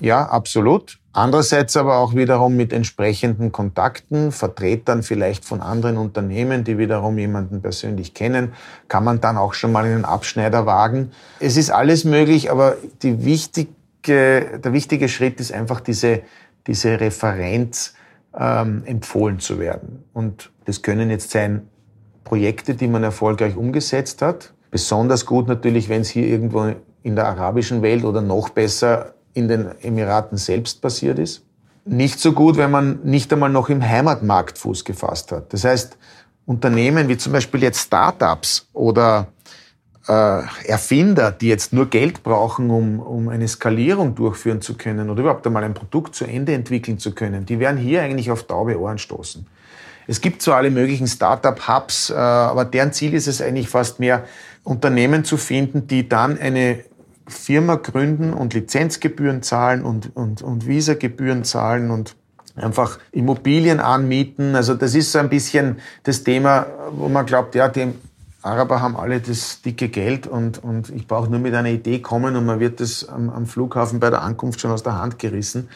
Ja, 0.00 0.26
absolut. 0.26 0.98
Andererseits 1.12 1.76
aber 1.76 1.98
auch 1.98 2.14
wiederum 2.14 2.56
mit 2.56 2.72
entsprechenden 2.72 3.50
Kontakten, 3.50 4.30
Vertretern 4.30 5.02
vielleicht 5.02 5.44
von 5.44 5.60
anderen 5.60 5.96
Unternehmen, 5.96 6.62
die 6.62 6.78
wiederum 6.78 7.18
jemanden 7.18 7.60
persönlich 7.60 8.14
kennen, 8.14 8.52
kann 8.86 9.02
man 9.02 9.20
dann 9.20 9.36
auch 9.36 9.54
schon 9.54 9.72
mal 9.72 9.84
einen 9.84 10.04
Abschneider 10.04 10.66
wagen. 10.66 11.10
Es 11.40 11.56
ist 11.56 11.70
alles 11.70 12.04
möglich, 12.04 12.52
aber 12.52 12.76
die 13.02 13.24
wichtige, 13.24 13.72
der 14.04 14.72
wichtige 14.72 15.08
Schritt 15.08 15.40
ist 15.40 15.52
einfach 15.52 15.80
diese, 15.80 16.22
diese 16.68 17.00
Referenz 17.00 17.94
ähm, 18.38 18.82
empfohlen 18.84 19.40
zu 19.40 19.58
werden. 19.58 20.04
Und 20.12 20.52
das 20.66 20.82
können 20.82 21.10
jetzt 21.10 21.30
sein 21.30 21.68
Projekte, 22.22 22.74
die 22.74 22.86
man 22.86 23.02
erfolgreich 23.02 23.56
umgesetzt 23.56 24.22
hat, 24.22 24.52
Besonders 24.70 25.26
gut 25.26 25.48
natürlich, 25.48 25.88
wenn 25.88 26.02
es 26.02 26.08
hier 26.08 26.26
irgendwo 26.26 26.72
in 27.02 27.16
der 27.16 27.26
arabischen 27.26 27.82
Welt 27.82 28.04
oder 28.04 28.20
noch 28.20 28.50
besser 28.50 29.14
in 29.34 29.48
den 29.48 29.68
Emiraten 29.82 30.36
selbst 30.36 30.82
passiert 30.82 31.18
ist. 31.18 31.44
Nicht 31.84 32.20
so 32.20 32.32
gut, 32.32 32.56
wenn 32.56 32.70
man 32.70 33.00
nicht 33.04 33.32
einmal 33.32 33.50
noch 33.50 33.70
im 33.70 33.82
Heimatmarkt 33.82 34.58
Fuß 34.58 34.84
gefasst 34.84 35.32
hat. 35.32 35.52
Das 35.52 35.64
heißt, 35.64 35.96
Unternehmen 36.44 37.08
wie 37.08 37.16
zum 37.16 37.32
Beispiel 37.32 37.62
jetzt 37.62 37.80
Startups 37.80 38.68
oder 38.72 39.28
äh, 40.08 40.42
Erfinder, 40.66 41.30
die 41.30 41.48
jetzt 41.48 41.72
nur 41.72 41.86
Geld 41.86 42.22
brauchen, 42.22 42.70
um, 42.70 43.00
um 43.00 43.28
eine 43.28 43.46
Skalierung 43.46 44.14
durchführen 44.14 44.60
zu 44.60 44.74
können 44.74 45.10
oder 45.10 45.20
überhaupt 45.20 45.46
einmal 45.46 45.64
ein 45.64 45.74
Produkt 45.74 46.14
zu 46.14 46.24
Ende 46.24 46.54
entwickeln 46.54 46.98
zu 46.98 47.14
können, 47.14 47.46
die 47.46 47.58
werden 47.58 47.76
hier 47.76 48.02
eigentlich 48.02 48.30
auf 48.30 48.44
taube 48.44 48.80
Ohren 48.80 48.98
stoßen. 48.98 49.46
Es 50.06 50.22
gibt 50.22 50.40
zwar 50.40 50.56
alle 50.56 50.70
möglichen 50.70 51.06
Startup-Hubs, 51.06 52.10
äh, 52.10 52.14
aber 52.14 52.64
deren 52.64 52.92
Ziel 52.94 53.12
ist 53.12 53.28
es 53.28 53.42
eigentlich 53.42 53.68
fast 53.68 54.00
mehr, 54.00 54.24
Unternehmen 54.64 55.24
zu 55.24 55.36
finden, 55.36 55.86
die 55.86 56.08
dann 56.08 56.38
eine 56.38 56.80
Firma 57.26 57.76
gründen 57.76 58.32
und 58.32 58.54
Lizenzgebühren 58.54 59.42
zahlen 59.42 59.84
und, 59.84 60.14
und, 60.16 60.42
und 60.42 60.66
Visa-Gebühren 60.66 61.44
zahlen 61.44 61.90
und 61.90 62.16
einfach 62.56 62.98
Immobilien 63.12 63.80
anmieten. 63.80 64.54
Also 64.54 64.74
das 64.74 64.94
ist 64.94 65.12
so 65.12 65.18
ein 65.18 65.28
bisschen 65.28 65.76
das 66.02 66.24
Thema, 66.24 66.66
wo 66.92 67.08
man 67.08 67.26
glaubt, 67.26 67.54
ja, 67.54 67.68
die 67.68 67.92
Araber 68.42 68.80
haben 68.80 68.96
alle 68.96 69.20
das 69.20 69.62
dicke 69.62 69.88
Geld 69.88 70.26
und, 70.26 70.62
und 70.62 70.90
ich 70.90 71.06
brauche 71.06 71.30
nur 71.30 71.40
mit 71.40 71.54
einer 71.54 71.70
Idee 71.70 72.00
kommen 72.00 72.36
und 72.36 72.46
man 72.46 72.60
wird 72.60 72.80
das 72.80 73.08
am, 73.08 73.30
am 73.30 73.46
Flughafen 73.46 74.00
bei 74.00 74.10
der 74.10 74.22
Ankunft 74.22 74.60
schon 74.60 74.70
aus 74.70 74.82
der 74.82 74.98
Hand 74.98 75.18
gerissen. 75.18 75.68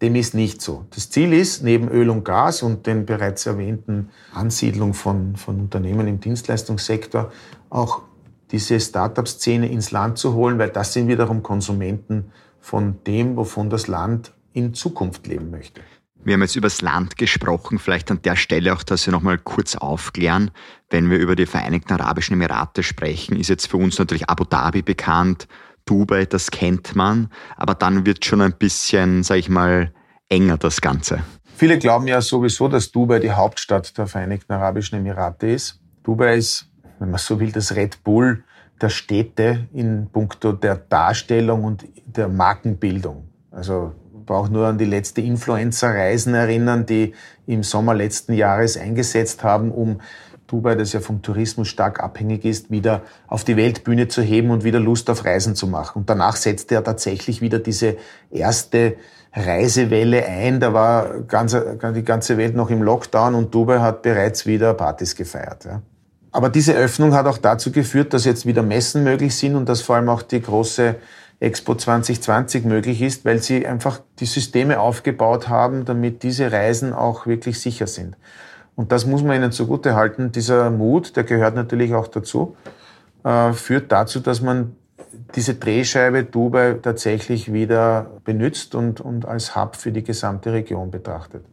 Dem 0.00 0.14
ist 0.14 0.34
nicht 0.34 0.62
so. 0.62 0.86
Das 0.94 1.10
Ziel 1.10 1.32
ist, 1.32 1.62
neben 1.62 1.88
Öl 1.88 2.08
und 2.08 2.24
Gas 2.24 2.62
und 2.62 2.86
den 2.86 3.04
bereits 3.04 3.46
erwähnten 3.46 4.10
Ansiedlung 4.32 4.94
von, 4.94 5.36
von 5.36 5.60
Unternehmen 5.60 6.06
im 6.06 6.20
Dienstleistungssektor 6.20 7.32
auch 7.68 8.02
diese 8.50 8.80
Startup-Szene 8.80 9.68
ins 9.68 9.90
Land 9.90 10.18
zu 10.18 10.34
holen, 10.34 10.58
weil 10.58 10.70
das 10.70 10.92
sind 10.92 11.08
wiederum 11.08 11.42
Konsumenten 11.42 12.32
von 12.60 13.02
dem, 13.04 13.36
wovon 13.36 13.70
das 13.70 13.86
Land 13.86 14.32
in 14.52 14.74
Zukunft 14.74 15.26
leben 15.26 15.50
möchte. 15.50 15.80
Wir 16.24 16.34
haben 16.34 16.42
jetzt 16.42 16.56
über 16.56 16.66
das 16.66 16.82
Land 16.82 17.16
gesprochen, 17.16 17.78
vielleicht 17.78 18.10
an 18.10 18.20
der 18.22 18.36
Stelle 18.36 18.74
auch, 18.74 18.82
dass 18.82 19.06
wir 19.06 19.12
nochmal 19.12 19.38
kurz 19.38 19.76
aufklären. 19.76 20.50
Wenn 20.90 21.10
wir 21.10 21.18
über 21.18 21.36
die 21.36 21.46
Vereinigten 21.46 21.92
Arabischen 21.92 22.34
Emirate 22.34 22.82
sprechen, 22.82 23.36
ist 23.36 23.48
jetzt 23.48 23.68
für 23.68 23.76
uns 23.76 23.98
natürlich 23.98 24.28
Abu 24.28 24.44
Dhabi 24.44 24.82
bekannt, 24.82 25.46
Dubai, 25.84 26.26
das 26.26 26.50
kennt 26.50 26.94
man, 26.94 27.30
aber 27.56 27.74
dann 27.74 28.04
wird 28.04 28.24
schon 28.24 28.42
ein 28.42 28.52
bisschen, 28.52 29.22
sag 29.22 29.36
ich 29.36 29.48
mal, 29.48 29.94
enger 30.28 30.58
das 30.58 30.82
Ganze. 30.82 31.22
Viele 31.56 31.78
glauben 31.78 32.06
ja 32.06 32.20
sowieso, 32.20 32.68
dass 32.68 32.92
Dubai 32.92 33.20
die 33.20 33.32
Hauptstadt 33.32 33.96
der 33.96 34.06
Vereinigten 34.06 34.52
Arabischen 34.52 34.98
Emirate 34.98 35.46
ist. 35.48 35.80
Dubai 36.02 36.36
ist 36.36 36.67
wenn 36.98 37.10
man 37.10 37.18
so 37.18 37.40
will, 37.40 37.52
das 37.52 37.74
Red 37.74 38.02
Bull 38.04 38.44
der 38.80 38.90
Städte 38.90 39.66
in 39.72 40.08
puncto 40.10 40.52
der 40.52 40.76
Darstellung 40.76 41.64
und 41.64 41.84
der 42.06 42.28
Markenbildung. 42.28 43.28
Also 43.50 43.92
brauche 44.24 44.52
nur 44.52 44.66
an 44.66 44.78
die 44.78 44.84
letzte 44.84 45.20
Influencer-Reisen 45.20 46.34
erinnern, 46.34 46.86
die 46.86 47.14
im 47.46 47.62
Sommer 47.62 47.94
letzten 47.94 48.34
Jahres 48.34 48.76
eingesetzt 48.76 49.42
haben, 49.42 49.72
um 49.72 50.00
Dubai, 50.46 50.76
das 50.76 50.92
ja 50.92 51.00
vom 51.00 51.22
Tourismus 51.22 51.68
stark 51.68 52.00
abhängig 52.00 52.44
ist, 52.44 52.70
wieder 52.70 53.02
auf 53.26 53.44
die 53.44 53.56
Weltbühne 53.56 54.08
zu 54.08 54.22
heben 54.22 54.50
und 54.50 54.64
wieder 54.64 54.80
Lust 54.80 55.10
auf 55.10 55.24
Reisen 55.24 55.54
zu 55.54 55.66
machen. 55.66 56.00
Und 56.00 56.10
danach 56.10 56.36
setzte 56.36 56.76
er 56.76 56.84
tatsächlich 56.84 57.40
wieder 57.40 57.58
diese 57.58 57.96
erste 58.30 58.96
Reisewelle 59.32 60.24
ein. 60.24 60.60
Da 60.60 60.72
war 60.72 61.20
die 61.20 62.04
ganze 62.04 62.38
Welt 62.38 62.54
noch 62.54 62.70
im 62.70 62.82
Lockdown 62.82 63.34
und 63.34 63.54
Dubai 63.54 63.80
hat 63.80 64.02
bereits 64.02 64.46
wieder 64.46 64.72
Partys 64.72 65.16
gefeiert. 65.16 65.66
Ja. 65.66 65.82
Aber 66.30 66.50
diese 66.50 66.74
Öffnung 66.74 67.14
hat 67.14 67.26
auch 67.26 67.38
dazu 67.38 67.72
geführt, 67.72 68.12
dass 68.12 68.24
jetzt 68.24 68.46
wieder 68.46 68.62
Messen 68.62 69.02
möglich 69.02 69.34
sind 69.36 69.56
und 69.56 69.68
dass 69.68 69.80
vor 69.80 69.96
allem 69.96 70.08
auch 70.08 70.22
die 70.22 70.42
große 70.42 70.96
Expo 71.40 71.74
2020 71.74 72.64
möglich 72.64 73.00
ist, 73.00 73.24
weil 73.24 73.42
sie 73.42 73.66
einfach 73.66 74.00
die 74.18 74.26
Systeme 74.26 74.80
aufgebaut 74.80 75.48
haben, 75.48 75.84
damit 75.84 76.22
diese 76.22 76.50
Reisen 76.50 76.92
auch 76.92 77.26
wirklich 77.26 77.60
sicher 77.60 77.86
sind. 77.86 78.16
Und 78.74 78.92
das 78.92 79.06
muss 79.06 79.22
man 79.22 79.36
ihnen 79.36 79.52
zugute 79.52 79.94
halten. 79.94 80.32
Dieser 80.32 80.70
Mut, 80.70 81.16
der 81.16 81.24
gehört 81.24 81.54
natürlich 81.54 81.94
auch 81.94 82.08
dazu, 82.08 82.56
äh, 83.24 83.52
führt 83.52 83.90
dazu, 83.90 84.20
dass 84.20 84.40
man 84.40 84.76
diese 85.34 85.54
Drehscheibe 85.54 86.24
Dubai 86.24 86.74
tatsächlich 86.82 87.52
wieder 87.52 88.10
benutzt 88.24 88.74
und, 88.74 89.00
und 89.00 89.26
als 89.26 89.56
Hub 89.56 89.76
für 89.76 89.92
die 89.92 90.04
gesamte 90.04 90.52
Region 90.52 90.90
betrachtet. 90.90 91.44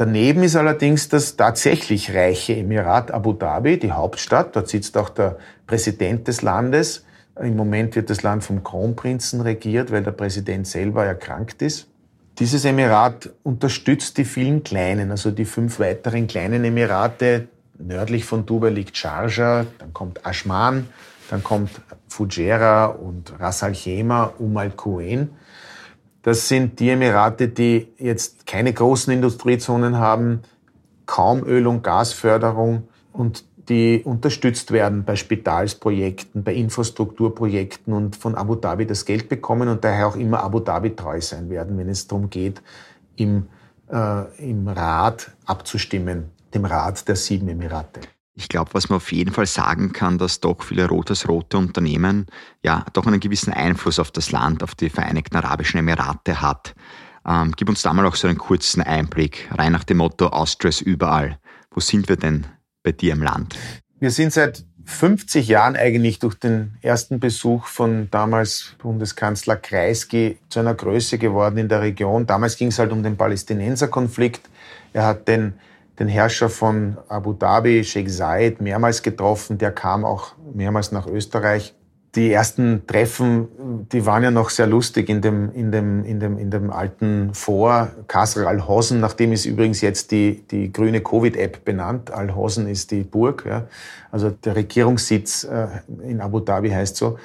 Daneben 0.00 0.44
ist 0.44 0.56
allerdings 0.56 1.10
das 1.10 1.36
tatsächlich 1.36 2.14
reiche 2.14 2.56
Emirat 2.56 3.10
Abu 3.10 3.34
Dhabi, 3.34 3.78
die 3.78 3.92
Hauptstadt. 3.92 4.56
Dort 4.56 4.70
sitzt 4.70 4.96
auch 4.96 5.10
der 5.10 5.36
Präsident 5.66 6.26
des 6.26 6.40
Landes. 6.40 7.04
Im 7.38 7.54
Moment 7.54 7.94
wird 7.96 8.08
das 8.08 8.22
Land 8.22 8.42
vom 8.42 8.64
Kronprinzen 8.64 9.42
regiert, 9.42 9.92
weil 9.92 10.02
der 10.02 10.12
Präsident 10.12 10.66
selber 10.66 11.04
erkrankt 11.04 11.60
ist. 11.60 11.86
Dieses 12.38 12.64
Emirat 12.64 13.28
unterstützt 13.42 14.16
die 14.16 14.24
vielen 14.24 14.64
kleinen, 14.64 15.10
also 15.10 15.32
die 15.32 15.44
fünf 15.44 15.78
weiteren 15.78 16.26
kleinen 16.26 16.64
Emirate. 16.64 17.48
Nördlich 17.78 18.24
von 18.24 18.46
Dubai 18.46 18.70
liegt 18.70 18.96
Sharjah, 18.96 19.66
dann 19.76 19.92
kommt 19.92 20.24
Ashman, 20.24 20.88
dann 21.28 21.44
kommt 21.44 21.72
Fujairah 22.08 22.86
und 22.86 23.38
Ras 23.38 23.62
Al 23.62 23.74
Khaimah, 23.74 24.32
Um 24.38 24.56
Al 24.56 24.70
Quwain. 24.70 25.28
Das 26.22 26.48
sind 26.48 26.80
die 26.80 26.90
Emirate, 26.90 27.48
die 27.48 27.88
jetzt 27.98 28.46
keine 28.46 28.72
großen 28.72 29.12
Industriezonen 29.12 29.98
haben, 29.98 30.42
kaum 31.06 31.44
Öl- 31.44 31.66
und 31.66 31.82
Gasförderung 31.82 32.88
und 33.12 33.44
die 33.68 34.02
unterstützt 34.04 34.72
werden 34.72 35.04
bei 35.04 35.16
Spitalsprojekten, 35.16 36.42
bei 36.42 36.54
Infrastrukturprojekten 36.54 37.92
und 37.92 38.16
von 38.16 38.34
Abu 38.34 38.56
Dhabi 38.56 38.84
das 38.84 39.04
Geld 39.04 39.28
bekommen 39.28 39.68
und 39.68 39.84
daher 39.84 40.08
auch 40.08 40.16
immer 40.16 40.42
Abu 40.42 40.60
Dhabi 40.60 40.94
treu 40.96 41.20
sein 41.20 41.48
werden, 41.48 41.78
wenn 41.78 41.88
es 41.88 42.06
darum 42.08 42.28
geht, 42.30 42.60
im, 43.16 43.46
äh, 43.90 44.50
im 44.50 44.66
Rat 44.66 45.30
abzustimmen, 45.46 46.30
dem 46.52 46.64
Rat 46.64 47.06
der 47.06 47.16
sieben 47.16 47.48
Emirate. 47.48 48.00
Ich 48.40 48.48
glaube, 48.48 48.72
was 48.72 48.88
man 48.88 48.96
auf 48.96 49.12
jeden 49.12 49.34
Fall 49.34 49.44
sagen 49.44 49.92
kann, 49.92 50.16
dass 50.16 50.40
doch 50.40 50.62
viele 50.62 50.88
rotes-rote 50.88 51.58
Unternehmen 51.58 52.24
ja 52.62 52.86
doch 52.94 53.06
einen 53.06 53.20
gewissen 53.20 53.52
Einfluss 53.52 53.98
auf 53.98 54.10
das 54.10 54.32
Land, 54.32 54.62
auf 54.62 54.74
die 54.74 54.88
Vereinigten 54.88 55.36
Arabischen 55.36 55.78
Emirate 55.78 56.40
hat. 56.40 56.74
Ähm, 57.28 57.52
gib 57.54 57.68
uns 57.68 57.82
da 57.82 57.92
mal 57.92 58.06
auch 58.06 58.16
so 58.16 58.28
einen 58.28 58.38
kurzen 58.38 58.80
Einblick, 58.80 59.50
rein 59.58 59.72
nach 59.72 59.84
dem 59.84 59.98
Motto 59.98 60.28
Austria 60.28 60.70
ist 60.70 60.80
überall. 60.80 61.38
Wo 61.70 61.80
sind 61.80 62.08
wir 62.08 62.16
denn 62.16 62.46
bei 62.82 62.92
dir 62.92 63.12
im 63.12 63.22
Land? 63.22 63.56
Wir 63.98 64.10
sind 64.10 64.32
seit 64.32 64.64
50 64.86 65.46
Jahren 65.46 65.76
eigentlich 65.76 66.18
durch 66.18 66.34
den 66.34 66.78
ersten 66.80 67.20
Besuch 67.20 67.66
von 67.66 68.08
damals 68.10 68.74
Bundeskanzler 68.78 69.56
Kreisky 69.56 70.38
zu 70.48 70.60
einer 70.60 70.72
Größe 70.72 71.18
geworden 71.18 71.58
in 71.58 71.68
der 71.68 71.82
Region. 71.82 72.26
Damals 72.26 72.56
ging 72.56 72.68
es 72.68 72.78
halt 72.78 72.90
um 72.90 73.02
den 73.02 73.18
Palästinenserkonflikt. 73.18 74.48
Er 74.94 75.04
hat 75.04 75.28
den 75.28 75.52
den 76.00 76.08
Herrscher 76.08 76.48
von 76.48 76.96
Abu 77.08 77.34
Dhabi, 77.34 77.84
Sheikh 77.84 78.10
Zayed, 78.10 78.60
mehrmals 78.60 79.02
getroffen. 79.02 79.58
Der 79.58 79.70
kam 79.70 80.06
auch 80.06 80.32
mehrmals 80.54 80.92
nach 80.92 81.06
Österreich. 81.06 81.74
Die 82.16 82.32
ersten 82.32 82.86
Treffen, 82.86 83.86
die 83.92 84.04
waren 84.04 84.24
ja 84.24 84.30
noch 84.32 84.50
sehr 84.50 84.66
lustig 84.66 85.08
in 85.10 85.20
dem, 85.20 85.52
in 85.52 85.70
dem, 85.70 86.04
in 86.04 86.18
dem, 86.18 86.38
in 86.38 86.50
dem 86.50 86.70
alten 86.70 87.34
Vor, 87.34 87.90
Kasr 88.08 88.48
al-Hosen, 88.48 88.98
nachdem 88.98 89.32
ist 89.32 89.44
übrigens 89.44 89.80
jetzt 89.80 90.10
die, 90.10 90.42
die 90.50 90.72
grüne 90.72 91.02
Covid-App 91.02 91.64
benannt. 91.64 92.10
Al-Hosen 92.10 92.66
ist 92.66 92.90
die 92.90 93.04
Burg, 93.04 93.44
ja. 93.46 93.68
also 94.10 94.30
der 94.30 94.56
Regierungssitz 94.56 95.44
äh, 95.44 95.68
in 96.02 96.20
Abu 96.20 96.40
Dhabi 96.40 96.70
heißt 96.70 96.96
so. 96.96 97.18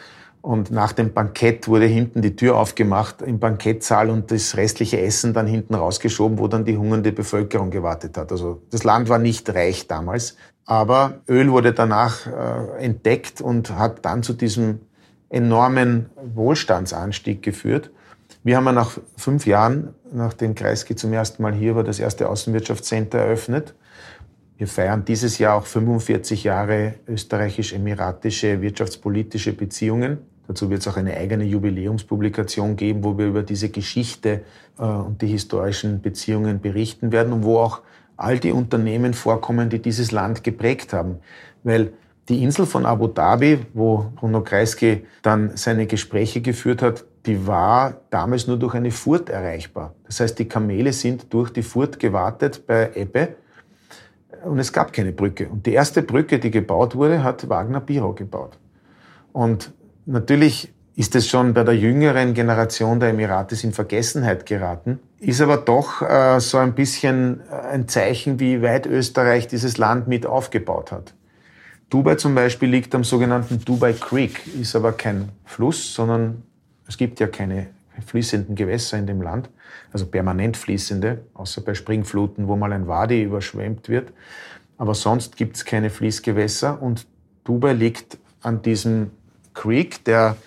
Und 0.46 0.70
nach 0.70 0.92
dem 0.92 1.12
Bankett 1.12 1.68
wurde 1.68 1.88
hinten 1.88 2.22
die 2.22 2.36
Tür 2.36 2.58
aufgemacht 2.58 3.24
im 3.24 3.40
Bankettsaal 3.40 4.12
und 4.12 4.30
das 4.30 4.56
restliche 4.56 5.02
Essen 5.02 5.34
dann 5.34 5.48
hinten 5.48 5.74
rausgeschoben, 5.74 6.38
wo 6.38 6.48
dann 6.48 6.66
die 6.66 6.78
hungernde 6.78 7.12
Bevölkerung 7.12 7.72
gewartet 7.72 8.16
hat. 8.16 8.32
Also 8.32 8.62
das 8.70 8.84
Land 8.84 9.10
war 9.10 9.18
nicht 9.18 9.50
reich 9.50 9.88
damals, 9.88 10.38
aber 10.64 11.22
Öl 11.28 11.52
wurde 11.52 11.74
danach 11.74 12.28
äh, 12.28 12.86
entdeckt 12.86 13.42
und 13.42 13.72
hat 13.72 14.06
dann 14.06 14.22
zu 14.22 14.34
diesem 14.34 14.82
enormen 15.30 16.12
Wohlstandsanstieg 16.36 17.42
geführt. 17.42 17.90
Wir 18.44 18.58
haben 18.58 18.66
nach 18.66 19.00
fünf 19.18 19.48
Jahren, 19.48 19.96
nachdem 20.14 20.54
Kreisky 20.54 20.96
zum 20.96 21.12
ersten 21.12 21.42
Mal 21.42 21.56
hier 21.56 21.76
war, 21.76 21.84
das 21.84 21.98
erste 21.98 22.30
Außenwirtschaftscenter 22.30 23.18
eröffnet. 23.18 23.74
Wir 24.58 24.68
feiern 24.68 25.06
dieses 25.06 25.40
Jahr 25.40 25.56
auch 25.56 25.66
45 25.66 26.44
Jahre 26.44 26.94
österreichisch-emiratische 27.08 28.62
wirtschaftspolitische 28.62 29.52
Beziehungen. 29.52 30.20
Dazu 30.48 30.70
wird 30.70 30.82
es 30.82 30.88
auch 30.88 30.98
eine 30.98 31.16
eigene 31.16 31.44
Jubiläumspublikation 31.44 32.76
geben, 32.76 33.04
wo 33.04 33.18
wir 33.18 33.28
über 33.28 33.44
diese 33.44 33.70
Geschichte 33.70 34.42
äh, 34.78 34.84
und 34.84 35.22
die 35.22 35.28
historischen 35.28 36.02
Beziehungen 36.02 36.62
berichten 36.62 37.12
werden 37.12 37.34
und 37.34 37.44
wo 37.44 37.60
auch 37.60 37.82
all 38.18 38.40
die 38.40 38.52
Unternehmen 38.52 39.14
vorkommen, 39.14 39.70
die 39.70 39.82
dieses 39.82 40.12
Land 40.12 40.44
geprägt 40.44 40.94
haben. 40.94 41.20
Weil 41.64 41.94
die 42.30 42.44
Insel 42.44 42.66
von 42.66 42.86
Abu 42.86 43.08
Dhabi, 43.08 43.60
wo 43.74 44.12
Bruno 44.16 44.42
Kreisky 44.42 45.06
dann 45.22 45.58
seine 45.58 45.86
Gespräche 45.86 46.42
geführt 46.42 46.82
hat, 46.82 47.06
die 47.26 47.46
war 47.48 48.02
damals 48.10 48.48
nur 48.48 48.58
durch 48.58 48.76
eine 48.76 48.92
Furt 48.92 49.30
erreichbar. 49.30 49.94
Das 50.06 50.20
heißt, 50.20 50.38
die 50.38 50.48
Kamele 50.48 50.94
sind 50.94 51.34
durch 51.34 51.52
die 51.52 51.64
Furt 51.64 52.00
gewartet 52.00 52.66
bei 52.68 52.92
Ebbe 52.96 53.36
und 54.44 54.60
es 54.60 54.72
gab 54.72 54.94
keine 54.94 55.12
Brücke. 55.12 55.48
Und 55.50 55.66
die 55.66 55.74
erste 55.74 56.02
Brücke, 56.02 56.40
die 56.40 56.52
gebaut 56.52 56.96
wurde, 56.96 57.24
hat 57.24 57.50
Wagner 57.50 57.82
Biro 57.82 58.14
gebaut. 58.14 58.58
Und 59.34 59.74
Natürlich 60.06 60.72
ist 60.96 61.16
es 61.16 61.28
schon 61.28 61.54
bei 61.54 61.64
der 61.64 61.76
jüngeren 61.76 62.34
Generation 62.34 63.00
der 63.00 63.10
Emirates 63.10 63.64
in 63.64 63.74
Vergessenheit 63.74 64.46
geraten, 64.46 65.00
ist 65.20 65.42
aber 65.42 65.58
doch 65.58 66.02
äh, 66.02 66.40
so 66.40 66.58
ein 66.58 66.74
bisschen 66.74 67.42
äh, 67.50 67.74
ein 67.74 67.88
Zeichen, 67.88 68.40
wie 68.40 68.62
weit 68.62 68.86
Österreich 68.86 69.48
dieses 69.48 69.78
Land 69.78 70.08
mit 70.08 70.26
aufgebaut 70.26 70.92
hat. 70.92 71.14
Dubai 71.90 72.16
zum 72.16 72.36
Beispiel 72.36 72.70
liegt 72.70 72.94
am 72.94 73.04
sogenannten 73.04 73.64
Dubai 73.66 73.94
Creek, 73.94 74.42
ist 74.60 74.76
aber 74.76 74.92
kein 74.92 75.30
Fluss, 75.44 75.94
sondern 75.94 76.44
es 76.88 76.98
gibt 76.98 77.20
ja 77.20 77.28
keine 77.28 77.68
fließenden 78.06 78.56
Gewässer 78.56 78.98
in 78.98 79.08
dem 79.08 79.22
Land, 79.22 79.50
also 79.92 80.06
permanent 80.06 80.56
fließende, 80.56 81.26
außer 81.34 81.62
bei 81.62 81.74
Springfluten, 81.74 82.48
wo 82.48 82.56
mal 82.56 82.74
ein 82.74 82.88
Wadi 82.88 83.24
überschwemmt 83.24 83.90
wird. 83.90 84.14
Aber 84.78 84.94
sonst 84.94 85.36
gibt 85.36 85.56
es 85.56 85.66
keine 85.66 85.90
Fließgewässer 85.90 86.82
und 86.82 87.08
Dubai 87.44 87.74
liegt 87.74 88.18
an 88.42 88.62
diesem 88.62 89.12
Creek, 89.56 90.04
der 90.06 90.38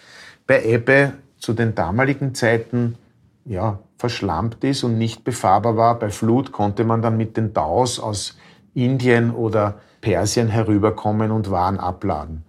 bei 0.47 0.65
Ebbe 0.65 1.15
zu 1.39 1.53
den 1.53 1.75
damaligen 1.75 2.35
Zeiten 2.35 2.97
ja, 3.45 3.81
verschlampt 3.97 4.63
ist 4.65 4.85
und 4.85 4.99
nicht 4.99 5.25
befahrbar 5.25 5.77
war. 5.77 5.99
Bei 5.99 6.11
Flut 6.11 6.53
konnte 6.53 6.85
man 6.85 7.03
dann 7.03 7.17
mit 7.17 7.37
den 7.37 7.53
Daus 7.53 7.99
aus 7.99 8.39
Indien 8.75 9.33
oder 9.33 9.81
Persien 10.01 10.49
herüberkommen 10.49 11.31
und 11.33 11.51
Waren 11.51 11.81
abladen. 11.81 12.45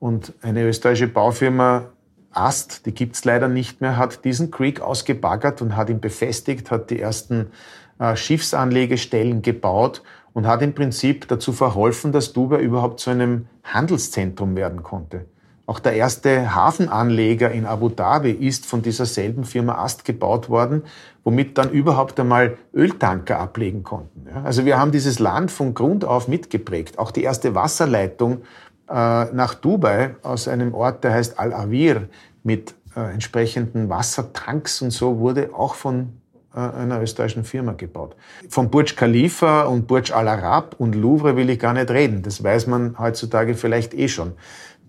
Und 0.00 0.32
eine 0.42 0.64
österreichische 0.64 1.08
Baufirma 1.08 1.86
Ast, 2.30 2.86
die 2.86 2.92
gibt's 2.92 3.24
leider 3.24 3.48
nicht 3.48 3.80
mehr, 3.80 3.96
hat 3.96 4.24
diesen 4.24 4.50
Creek 4.50 4.80
ausgebaggert 4.80 5.62
und 5.62 5.76
hat 5.76 5.88
ihn 5.88 6.00
befestigt, 6.00 6.70
hat 6.70 6.90
die 6.90 7.00
ersten 7.00 7.52
äh, 7.98 8.16
Schiffsanlegestellen 8.16 9.42
gebaut 9.42 10.02
und 10.32 10.46
hat 10.46 10.62
im 10.62 10.74
Prinzip 10.74 11.28
dazu 11.28 11.52
verholfen, 11.52 12.10
dass 12.10 12.32
Dubai 12.32 12.60
überhaupt 12.60 12.98
zu 12.98 13.10
einem 13.10 13.46
Handelszentrum 13.62 14.56
werden 14.56 14.82
konnte. 14.82 15.26
Auch 15.66 15.78
der 15.78 15.94
erste 15.94 16.54
Hafenanleger 16.54 17.50
in 17.50 17.64
Abu 17.64 17.88
Dhabi 17.88 18.32
ist 18.32 18.66
von 18.66 18.82
dieser 18.82 19.06
selben 19.06 19.44
Firma 19.44 19.76
Ast 19.76 20.04
gebaut 20.04 20.50
worden, 20.50 20.82
womit 21.24 21.56
dann 21.56 21.70
überhaupt 21.70 22.20
einmal 22.20 22.58
Öltanker 22.74 23.38
ablegen 23.38 23.82
konnten. 23.82 24.28
Also 24.44 24.66
wir 24.66 24.78
haben 24.78 24.92
dieses 24.92 25.18
Land 25.18 25.50
von 25.50 25.72
Grund 25.72 26.04
auf 26.04 26.28
mitgeprägt. 26.28 26.98
Auch 26.98 27.10
die 27.10 27.22
erste 27.22 27.54
Wasserleitung 27.54 28.42
äh, 28.90 29.24
nach 29.32 29.54
Dubai 29.54 30.16
aus 30.22 30.48
einem 30.48 30.74
Ort, 30.74 31.02
der 31.02 31.14
heißt 31.14 31.38
Al-Awir, 31.38 32.08
mit 32.42 32.74
äh, 32.94 33.00
entsprechenden 33.14 33.88
Wassertanks 33.88 34.82
und 34.82 34.90
so, 34.90 35.18
wurde 35.18 35.50
auch 35.54 35.76
von 35.76 36.12
äh, 36.54 36.58
einer 36.58 37.00
österreichischen 37.00 37.44
Firma 37.44 37.72
gebaut. 37.72 38.16
Von 38.50 38.70
Burj 38.70 38.94
Khalifa 38.96 39.62
und 39.62 39.86
Burj 39.86 40.12
Al 40.12 40.28
Arab 40.28 40.76
und 40.78 40.94
Louvre 40.94 41.36
will 41.36 41.48
ich 41.48 41.58
gar 41.58 41.72
nicht 41.72 41.90
reden. 41.90 42.22
Das 42.22 42.44
weiß 42.44 42.66
man 42.66 42.98
heutzutage 42.98 43.54
vielleicht 43.54 43.94
eh 43.94 44.08
schon 44.08 44.34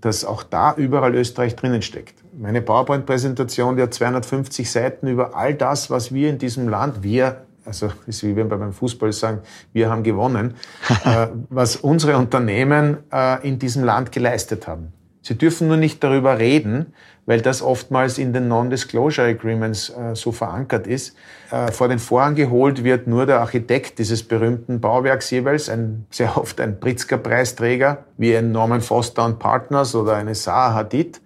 dass 0.06 0.24
auch 0.24 0.44
da 0.44 0.76
überall 0.76 1.15
Österreich 1.15 1.56
drinnen 1.56 1.82
steckt. 1.82 2.13
Meine 2.38 2.62
PowerPoint-Präsentation, 2.62 3.76
die 3.76 3.82
hat 3.82 3.91
250 3.91 4.70
Seiten 4.70 5.08
über 5.08 5.36
all 5.36 5.56
das, 5.56 5.89
was 5.89 6.13
wir 6.13 6.30
in 6.30 6.38
diesem 6.38 6.70
Land, 6.70 7.02
wir, 7.02 7.41
also 7.65 7.89
ist 8.06 8.22
wie 8.24 8.36
wir 8.36 8.46
beim 8.46 8.72
Fußball 8.72 9.12
sagen, 9.12 9.39
wir 9.74 9.89
haben 9.89 10.04
gewonnen, 10.04 10.54
äh, 11.06 11.28
was 11.50 11.78
unsere 11.78 12.18
Unternehmen 12.18 12.98
äh, 13.12 13.48
in 13.48 13.58
diesem 13.58 13.84
Land 13.84 14.12
geleistet 14.12 14.68
haben. 14.68 14.94
Sie 15.27 15.35
dürfen 15.35 15.67
nur 15.67 15.77
nicht 15.77 16.03
darüber 16.03 16.38
reden, 16.38 16.93
weil 17.25 17.41
das 17.41 17.63
oftmals 17.63 18.19
in 18.19 18.31
den 18.31 18.47
Non-Disclosure 18.47 19.27
Agreements 19.29 19.89
äh, 19.89 20.15
so 20.15 20.31
verankert 20.31 20.85
ist. 20.85 21.17
Äh, 21.49 21.71
vor 21.71 21.88
den 21.88 21.97
Vorhang 21.97 22.35
geholt 22.35 22.83
wird 22.83 23.07
nur 23.07 23.25
der 23.25 23.39
Architekt 23.39 23.97
dieses 23.97 24.21
berühmten 24.21 24.79
Bauwerks 24.79 25.31
jeweils, 25.31 25.67
ein, 25.67 26.05
sehr 26.11 26.38
oft 26.38 26.61
ein 26.61 26.79
Pritzker-Preisträger, 26.79 28.05
wie 28.17 28.38
ein 28.38 28.51
Norman 28.51 28.81
Foster 28.81 29.27
Partners 29.31 29.95
oder 29.95 30.15
eine 30.15 30.33
Zaha 30.33 30.75
Hadid. 30.75 31.19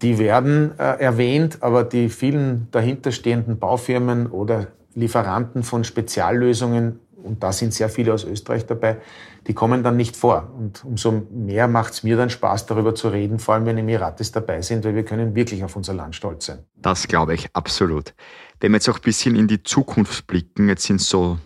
Die 0.00 0.18
werden 0.18 0.72
äh, 0.78 0.98
erwähnt, 0.98 1.58
aber 1.60 1.84
die 1.84 2.08
vielen 2.08 2.68
dahinterstehenden 2.70 3.58
Baufirmen 3.58 4.26
oder 4.26 4.68
Lieferanten 4.94 5.64
von 5.64 5.84
Speziallösungen, 5.84 7.00
und 7.26 7.42
da 7.42 7.52
sind 7.52 7.74
sehr 7.74 7.88
viele 7.88 8.14
aus 8.14 8.24
Österreich 8.24 8.66
dabei, 8.66 8.98
die 9.46 9.54
kommen 9.54 9.82
dann 9.82 9.96
nicht 9.96 10.16
vor. 10.16 10.50
Und 10.56 10.84
umso 10.84 11.26
mehr 11.30 11.68
macht 11.68 11.92
es 11.92 12.02
mir 12.02 12.16
dann 12.16 12.30
Spaß, 12.30 12.66
darüber 12.66 12.94
zu 12.94 13.08
reden, 13.08 13.38
vor 13.38 13.54
allem 13.54 13.66
wenn 13.66 13.78
Emirates 13.78 14.32
dabei 14.32 14.62
sind, 14.62 14.84
weil 14.84 14.94
wir 14.94 15.04
können 15.04 15.34
wirklich 15.34 15.62
auf 15.64 15.76
unser 15.76 15.94
Land 15.94 16.14
stolz 16.14 16.46
sein. 16.46 16.60
Das 16.76 17.06
glaube 17.06 17.34
ich 17.34 17.48
absolut. 17.54 18.14
Wenn 18.60 18.72
wir 18.72 18.76
jetzt 18.76 18.88
auch 18.88 18.96
ein 18.96 19.02
bisschen 19.02 19.36
in 19.36 19.48
die 19.48 19.62
Zukunft 19.62 20.26
blicken, 20.26 20.68
jetzt 20.68 20.84
sind 20.84 21.00
so 21.00 21.38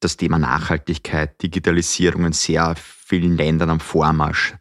das 0.00 0.16
Thema 0.16 0.38
Nachhaltigkeit, 0.38 1.42
Digitalisierung 1.42 2.26
in 2.26 2.32
sehr 2.32 2.74
vielen 2.76 3.36
Ländern 3.36 3.70
am 3.70 3.80
Vormarsch. 3.80 4.54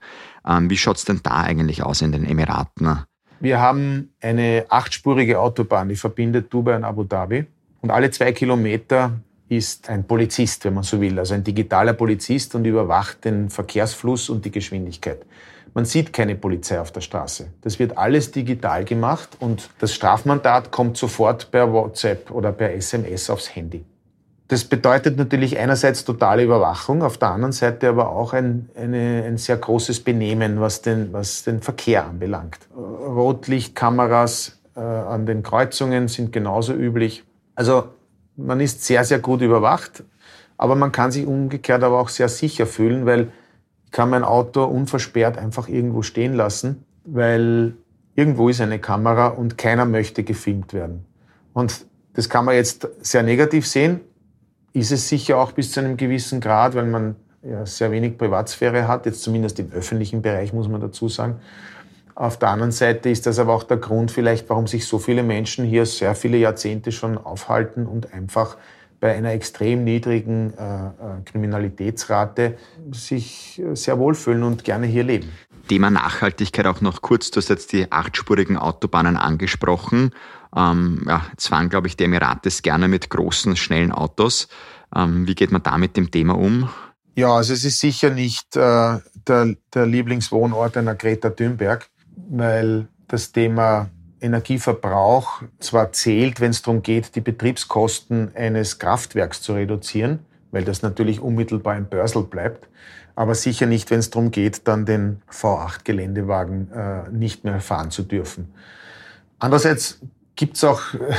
Ähm, 0.48 0.70
wie 0.70 0.78
schaut 0.78 0.98
es 0.98 1.06
denn 1.06 1.20
da 1.24 1.42
eigentlich 1.44 1.84
aus 1.84 2.02
in 2.02 2.12
den 2.12 2.26
Emiraten? 2.26 3.06
Wir 3.40 3.60
haben 3.60 4.14
eine 4.22 4.66
achtspurige 4.70 5.40
Autobahn, 5.40 5.90
die 5.90 5.96
verbindet 5.96 6.54
Dubai 6.54 6.78
und 6.78 6.86
Abu 6.86 7.04
Dhabi. 7.04 7.46
Und 7.82 7.92
alle 7.92 8.10
zwei 8.12 8.32
Kilometer 8.32 9.20
ist 9.58 9.90
ein 9.90 10.06
Polizist, 10.06 10.66
wenn 10.66 10.74
man 10.74 10.84
so 10.84 11.00
will, 11.02 11.18
also 11.20 11.34
ein 11.34 11.44
digitaler 11.44 11.94
Polizist 11.94 12.56
und 12.56 12.66
überwacht 12.66 13.26
den 13.26 13.50
Verkehrsfluss 13.50 14.30
und 14.30 14.46
die 14.46 14.52
Geschwindigkeit. 14.52 15.26
Man 15.74 15.86
sieht 15.86 16.14
keine 16.14 16.36
Polizei 16.36 16.80
auf 16.80 16.92
der 16.92 17.02
Straße. 17.02 17.48
Das 17.62 17.80
wird 17.80 17.98
alles 17.98 18.32
digital 18.32 18.86
gemacht 18.86 19.30
und 19.40 19.70
das 19.80 19.94
Strafmandat 19.94 20.72
kommt 20.72 20.98
sofort 20.98 21.50
per 21.50 21.74
WhatsApp 21.74 22.30
oder 22.30 22.52
per 22.52 22.74
SMS 22.74 23.30
aufs 23.30 23.56
Handy. 23.56 23.84
Das 24.50 24.66
bedeutet 24.66 25.18
natürlich 25.18 25.58
einerseits 25.58 26.06
totale 26.06 26.44
Überwachung, 26.44 27.02
auf 27.02 27.18
der 27.18 27.30
anderen 27.30 27.54
Seite 27.54 27.90
aber 27.90 28.10
auch 28.10 28.34
ein, 28.34 28.70
eine, 28.76 29.24
ein 29.26 29.38
sehr 29.38 29.58
großes 29.58 30.02
Benehmen, 30.02 30.60
was 30.60 30.84
den, 30.84 31.12
was 31.12 31.44
den 31.44 31.62
Verkehr 31.62 32.06
anbelangt. 32.06 32.60
Rotlichtkameras 32.76 34.60
äh, 34.76 34.80
an 34.80 35.26
den 35.26 35.42
Kreuzungen 35.42 36.08
sind 36.08 36.32
genauso 36.32 36.74
üblich. 36.74 37.24
Also 37.56 37.86
man 38.36 38.60
ist 38.60 38.84
sehr, 38.84 39.04
sehr 39.04 39.20
gut 39.20 39.42
überwacht, 39.42 40.04
aber 40.58 40.76
man 40.76 40.92
kann 40.92 41.12
sich 41.12 41.26
umgekehrt 41.26 41.84
aber 41.84 42.00
auch 42.00 42.10
sehr 42.10 42.30
sicher 42.30 42.66
fühlen, 42.66 43.06
weil 43.06 43.32
ich 43.86 43.92
kann 43.92 44.10
mein 44.10 44.24
Auto 44.24 44.64
unversperrt 44.64 45.38
einfach 45.38 45.68
irgendwo 45.68 46.02
stehen 46.02 46.34
lassen, 46.34 46.84
weil 47.06 47.76
irgendwo 48.16 48.50
ist 48.50 48.62
eine 48.62 48.80
Kamera 48.80 49.28
und 49.28 49.58
keiner 49.58 49.86
möchte 49.86 50.24
gefilmt 50.24 50.74
werden. 50.74 51.06
Und 51.54 51.86
das 52.14 52.30
kann 52.30 52.46
man 52.46 52.56
jetzt 52.56 52.88
sehr 53.02 53.24
negativ 53.24 53.68
sehen, 53.68 54.02
ist 54.74 54.92
es 54.92 55.08
sicher 55.08 55.38
auch 55.38 55.52
bis 55.52 55.72
zu 55.72 55.80
einem 55.80 55.98
gewissen 55.98 56.42
Grad, 56.42 56.76
weil 56.76 56.86
man 56.86 57.16
ja 57.44 57.66
sehr 57.66 57.92
wenig 57.92 58.18
Privatsphäre 58.18 58.88
hat, 58.88 59.06
jetzt 59.06 59.22
zumindest 59.22 59.60
im 59.60 59.72
öffentlichen 59.72 60.22
Bereich 60.22 60.54
muss 60.54 60.68
man 60.68 60.82
dazu 60.82 61.10
sagen. 61.10 61.40
Auf 62.16 62.38
der 62.38 62.50
anderen 62.50 62.72
Seite 62.72 63.10
ist 63.10 63.26
das 63.26 63.40
aber 63.40 63.54
auch 63.54 63.64
der 63.64 63.78
Grund 63.78 64.12
vielleicht, 64.12 64.50
warum 64.50 64.68
sich 64.68 64.86
so 64.86 65.00
viele 65.00 65.24
Menschen 65.24 65.66
hier 65.66 65.86
sehr 65.86 66.14
viele 66.16 66.38
Jahrzehnte 66.38 66.92
schon 66.92 67.18
aufhalten 67.18 67.88
und 67.88 68.14
einfach 68.14 68.58
bei 69.00 69.16
einer 69.16 69.32
extrem 69.32 69.84
niedrigen 69.84 70.54
äh, 70.58 70.86
äh 70.88 70.92
Kriminalitätsrate 71.26 72.58
sich 72.92 73.60
äh, 73.60 73.76
sehr 73.76 74.00
wohlfühlen 74.00 74.44
und 74.44 74.64
gerne 74.64 74.88
hier 74.88 75.04
leben. 75.04 75.30
Thema 75.68 75.90
Nachhaltigkeit 75.90 76.68
auch 76.68 76.82
noch 76.82 77.02
kurz. 77.02 77.32
Du 77.32 77.38
hast 77.38 77.50
jetzt 77.50 77.74
die 77.74 77.92
achtspurigen 77.92 78.58
Autobahnen 78.58 79.18
angesprochen. 79.18 80.12
Ähm, 80.56 81.04
ja, 81.08 81.26
jetzt 81.32 81.48
fahren, 81.48 81.70
glaube 81.70 81.88
ich, 81.88 81.98
die 81.98 82.04
Emirates 82.04 82.62
gerne 82.62 82.88
mit 82.88 83.10
großen, 83.10 83.56
schnellen 83.56 83.92
Autos. 83.92 84.48
Ähm, 84.96 85.28
wie 85.28 85.36
geht 85.36 85.52
man 85.52 85.64
da 85.64 85.78
mit 85.78 85.98
dem 85.98 86.12
Thema 86.12 86.38
um? 86.38 86.70
Ja, 87.16 87.36
also 87.36 87.54
es 87.54 87.64
ist 87.64 87.80
sicher 87.80 88.10
nicht 88.10 88.56
äh, 88.56 89.00
der, 89.28 89.56
der 89.74 89.86
Lieblingswohnort 89.86 90.78
einer 90.78 90.96
Greta 90.96 91.30
Thunberg 91.30 91.90
weil 92.30 92.88
das 93.08 93.32
Thema 93.32 93.90
Energieverbrauch 94.22 95.44
zwar 95.60 95.92
zählt, 95.92 96.40
wenn 96.40 96.52
es 96.52 96.62
darum 96.62 96.82
geht, 96.82 97.16
die 97.16 97.22
Betriebskosten 97.22 98.32
eines 98.36 98.80
Kraftwerks 98.80 99.42
zu 99.42 99.54
reduzieren, 99.54 100.20
weil 100.52 100.64
das 100.64 100.82
natürlich 100.82 101.20
unmittelbar 101.20 101.76
im 101.78 101.86
Börsel 101.86 102.24
bleibt, 102.24 102.68
aber 103.16 103.36
sicher 103.36 103.66
nicht, 103.66 103.92
wenn 103.92 104.00
es 104.00 104.10
darum 104.10 104.32
geht, 104.32 104.68
dann 104.68 104.86
den 104.86 105.22
V8-Geländewagen 105.32 106.72
äh, 106.72 107.10
nicht 107.12 107.44
mehr 107.44 107.60
fahren 107.60 107.92
zu 107.92 108.04
dürfen. 108.04 108.54
Andererseits 109.40 110.00
gibt 110.36 110.56
es 110.56 110.64
auch 110.64 110.94
äh, 110.94 111.14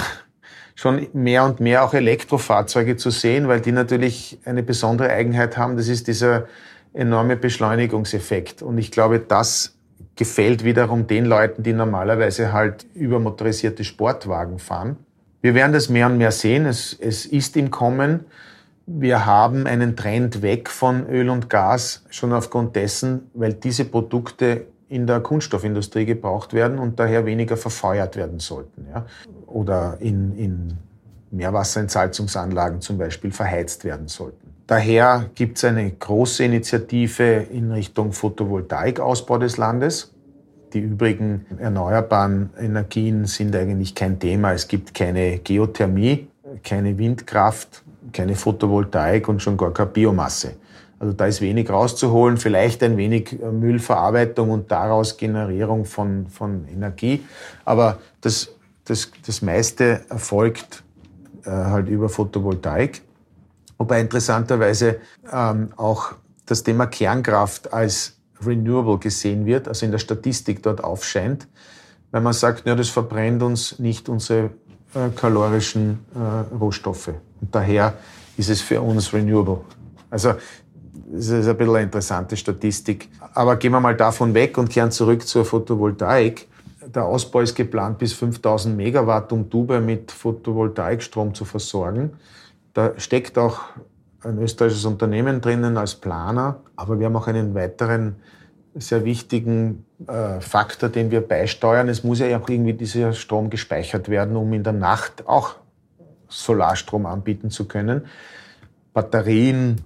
schon 0.75 1.07
mehr 1.13 1.45
und 1.45 1.61
mehr 1.61 1.85
auch 1.85 1.95
Elektrofahrzeuge 1.95 2.97
zu 2.97 3.11
sehen, 3.11 3.49
weil 3.49 3.61
die 3.61 3.73
natürlich 3.73 4.39
eine 4.45 4.63
besondere 4.63 5.11
Eigenheit 5.11 5.57
haben. 5.57 5.77
Das 5.77 5.89
ist 5.89 6.09
dieser 6.09 6.49
enorme 6.93 7.37
Beschleunigungseffekt. 7.37 8.63
Und 8.63 8.79
ich 8.79 8.91
glaube, 8.91 9.21
das 9.21 9.74
gefällt 10.17 10.65
wiederum 10.65 11.07
den 11.07 11.25
Leuten, 11.25 11.63
die 11.63 11.73
normalerweise 11.73 12.53
halt 12.53 12.87
übermotorisierte 12.95 13.85
Sportwagen 13.85 14.59
fahren. 14.59 14.97
Wir 15.43 15.55
werden 15.55 15.73
das 15.73 15.89
mehr 15.89 16.07
und 16.07 16.19
mehr 16.19 16.31
sehen. 16.31 16.67
Es, 16.67 16.97
es 16.99 17.27
ist 17.27 17.57
im 17.57 17.71
Kommen. 17.71 18.25
Wir 18.87 19.27
haben 19.27 19.67
einen 19.67 19.97
Trend 19.97 20.43
weg 20.43 20.71
von 20.71 21.07
Öl 21.09 21.29
und 21.31 21.51
Gas, 21.51 22.05
schon 22.11 22.33
aufgrund 22.33 22.77
dessen, 22.77 23.31
weil 23.35 23.55
diese 23.55 23.85
Produkte 23.85 24.67
in 24.89 25.07
der 25.07 25.21
Kunststoffindustrie 25.21 26.05
gebraucht 26.05 26.53
werden 26.53 26.79
und 26.79 27.01
daher 27.01 27.27
weniger 27.27 27.57
verfeuert 27.57 28.17
werden 28.17 28.39
sollten. 28.39 28.87
Ja? 28.91 29.07
Oder 29.47 29.97
in, 30.01 30.37
in 30.37 30.79
Meerwasserentsalzungsanlagen 31.31 32.81
zum 32.81 32.99
Beispiel 32.99 33.33
verheizt 33.33 33.85
werden 33.85 34.09
sollten. 34.09 34.54
Daher 34.67 35.31
gibt 35.35 35.59
es 35.59 35.65
eine 35.65 35.91
große 35.91 36.45
Initiative 36.45 37.47
in 37.53 37.71
Richtung 37.71 38.13
Photovoltaikausbau 38.13 39.39
des 39.39 39.59
Landes. 39.59 40.15
Die 40.73 40.81
übrigen 40.81 41.45
erneuerbaren 41.59 42.51
Energien 42.59 43.27
sind 43.27 43.55
eigentlich 43.55 43.95
kein 43.95 44.19
Thema. 44.19 44.53
Es 44.53 44.67
gibt 44.67 44.95
keine 44.95 45.39
Geothermie, 45.39 46.29
keine 46.63 46.97
Windkraft, 46.97 47.83
keine 48.13 48.35
Photovoltaik 48.35 49.29
und 49.29 49.43
schon 49.43 49.57
gar 49.59 49.73
keine 49.73 49.91
Biomasse. 49.91 50.55
Also 50.99 51.13
da 51.13 51.27
ist 51.27 51.43
wenig 51.43 51.69
rauszuholen, 51.69 52.39
vielleicht 52.39 52.83
ein 52.83 52.97
wenig 52.97 53.39
Müllverarbeitung 53.41 54.51
und 54.51 54.71
daraus 54.71 55.19
Generierung 55.19 55.85
von, 55.85 56.27
von 56.29 56.67
Energie. 56.69 57.23
Aber 57.67 57.99
das, 58.23 58.51
das, 58.85 59.11
das 59.27 59.43
meiste 59.43 60.01
erfolgt 60.09 60.83
äh, 61.45 61.51
halt 61.51 61.89
über 61.89 62.09
Photovoltaik. 62.09 63.03
Wobei 63.79 64.01
interessanterweise 64.01 65.01
ähm, 65.33 65.71
auch 65.77 66.13
das 66.47 66.63
Thema 66.63 66.87
Kernkraft 66.87 67.73
als 67.73 68.17
renewable 68.45 68.99
gesehen 68.99 69.47
wird, 69.47 69.69
also 69.69 69.87
in 69.87 69.93
der 69.93 69.99
Statistik 69.99 70.63
dort 70.63 70.83
aufscheint, 70.83 71.49
weil 72.11 72.21
man 72.21 72.33
sagt, 72.33 72.67
ja, 72.67 72.75
das 72.75 72.89
verbrennt 72.89 73.43
uns 73.43 73.79
nicht 73.79 74.09
unsere 74.09 74.51
äh, 74.95 75.09
kalorischen 75.15 76.05
äh, 76.15 76.55
Rohstoffe. 76.55 77.09
Und 77.41 77.55
daher 77.55 77.95
ist 78.37 78.51
es 78.51 78.61
für 78.61 78.81
uns 78.81 79.13
renewable. 79.13 79.61
Also 80.11 80.35
das 81.07 81.29
ist 81.29 81.49
ein 81.49 81.57
bisschen 81.57 81.75
eine 81.75 81.85
interessante 81.85 82.37
Statistik. 82.37 83.09
Aber 83.35 83.57
gehen 83.57 83.73
wir 83.73 83.81
mal 83.81 83.97
davon 83.97 84.35
weg 84.35 84.57
und 84.59 84.71
kehren 84.71 84.91
zurück 84.91 85.27
zur 85.27 85.45
Photovoltaik. 85.45 86.49
Der 86.95 87.05
Ausbau 87.05 87.41
ist 87.41 87.55
geplant 87.55 87.99
bis 87.99 88.13
5000 88.13 88.77
Megawatt, 88.77 89.33
um 89.33 89.49
Dubai 89.49 89.81
mit 89.81 90.13
Photovoltaikstrom 90.13 91.35
zu 91.35 91.45
versorgen. 91.45 92.13
Da 92.75 92.93
steckt 92.99 93.39
auch 93.39 93.61
ein 94.23 94.39
österreichisches 94.39 94.85
Unternehmen 94.85 95.41
drinnen 95.41 95.77
als 95.79 95.95
Planer, 95.95 96.61
aber 96.77 96.99
wir 96.99 97.07
haben 97.07 97.17
auch 97.17 97.29
einen 97.29 97.55
weiteren 97.55 98.17
sehr 98.75 99.05
wichtigen 99.05 99.87
äh, 100.09 100.41
Faktor, 100.41 100.89
den 100.89 101.11
wir 101.11 101.21
beisteuern. 101.21 101.89
Es 101.89 102.03
muss 102.03 102.19
ja 102.19 102.37
auch 102.37 102.49
irgendwie 102.49 102.73
dieser 102.73 103.13
Strom 103.13 103.49
gespeichert 103.49 104.09
werden, 104.09 104.37
um 104.37 104.53
in 104.53 104.65
der 104.65 104.73
Nacht 104.73 105.27
auch 105.27 105.57
Solarstrom 106.29 107.07
anbieten 107.07 107.51
zu 107.51 107.69
können. 107.69 108.07
Batterien, 108.93 109.83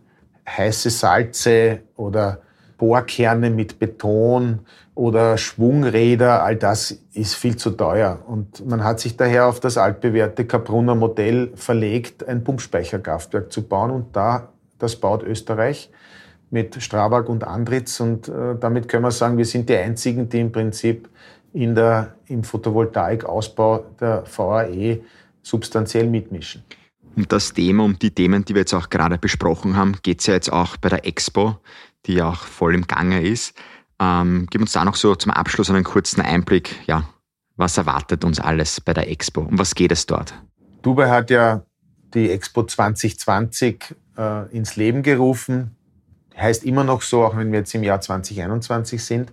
heiße 0.49 0.89
Salze 0.89 1.81
oder 1.97 2.41
Bohrkerne 2.79 3.51
mit 3.51 3.79
Beton 3.79 4.61
oder 4.95 5.37
Schwungräder, 5.37 6.43
all 6.43 6.57
das 6.57 6.93
ist 7.13 7.35
viel 7.35 7.57
zu 7.57 7.71
teuer. 7.71 8.21
Und 8.27 8.67
man 8.67 8.83
hat 8.83 9.01
sich 9.01 9.17
daher 9.17 9.47
auf 9.47 9.61
das 9.61 9.77
altbewährte 9.77 10.47
Kaprunner 10.47 10.95
Modell 10.95 11.53
verlegt, 11.55 12.27
ein 12.27 12.43
Pumpspeicherkraftwerk 12.43 13.53
zu 13.53 13.63
bauen. 13.63 13.91
Und 13.91 14.17
da, 14.17 14.49
das 14.79 14.97
baut 14.97 15.23
Österreich 15.23 15.91
mit 16.51 16.83
Strabag 16.83 17.29
und 17.29 17.45
Andritz. 17.45 18.01
Und 18.01 18.29
äh, 18.29 18.57
damit 18.59 18.89
können 18.89 19.05
wir 19.05 19.11
sagen, 19.11 19.37
wir 19.37 19.45
sind 19.45 19.69
die 19.69 19.77
einzigen, 19.77 20.29
die 20.29 20.41
im 20.41 20.53
Prinzip 20.53 21.09
in 21.53 21.75
der, 21.75 22.15
im 22.27 22.45
Photovoltaikausbau 22.45 23.85
der 24.01 24.25
VAE 24.25 25.01
substanziell 25.43 26.07
mitmischen. 26.07 26.63
Um 27.17 27.27
das 27.27 27.53
Thema, 27.53 27.85
um 27.85 27.99
die 27.99 28.13
Themen, 28.13 28.45
die 28.45 28.55
wir 28.55 28.61
jetzt 28.61 28.75
auch 28.75 28.91
gerade 28.91 29.19
besprochen 29.19 29.77
haben, 29.77 29.97
geht 30.03 30.21
es 30.21 30.27
ja 30.27 30.35
jetzt 30.35 30.53
auch 30.53 30.77
bei 30.77 30.89
der 30.89 31.05
Expo 31.05 31.59
die 32.07 32.23
auch 32.23 32.43
voll 32.43 32.75
im 32.75 32.87
Gange 32.87 33.23
ist. 33.23 33.55
Ähm, 34.01 34.47
gib 34.51 34.61
uns 34.61 34.73
da 34.73 34.85
noch 34.85 34.95
so 34.95 35.15
zum 35.15 35.33
Abschluss 35.33 35.71
einen 35.71 35.85
kurzen 35.85 36.21
Einblick. 36.21 36.77
Ja, 36.87 37.09
was 37.57 37.77
erwartet 37.77 38.25
uns 38.25 38.39
alles 38.39 38.81
bei 38.81 38.95
der 38.95 39.11
Expo? 39.11 39.41
Um 39.41 39.59
was 39.59 39.75
geht 39.75 39.93
es 39.93 40.07
dort? 40.07 40.35
Dubai 40.83 41.09
hat 41.09 41.31
ja 41.31 41.63
die 42.15 42.31
Expo 42.31 42.63
2020 42.63 43.97
äh, 44.17 44.57
ins 44.57 44.77
Leben 44.77 45.03
gerufen. 45.03 45.77
Heißt 46.37 46.65
immer 46.65 46.85
noch 46.85 47.03
so, 47.03 47.25
auch 47.25 47.37
wenn 47.37 47.51
wir 47.51 47.61
jetzt 47.61 47.75
im 47.75 47.83
Jahr 47.83 48.01
2021 48.01 49.05
sind. 49.05 49.33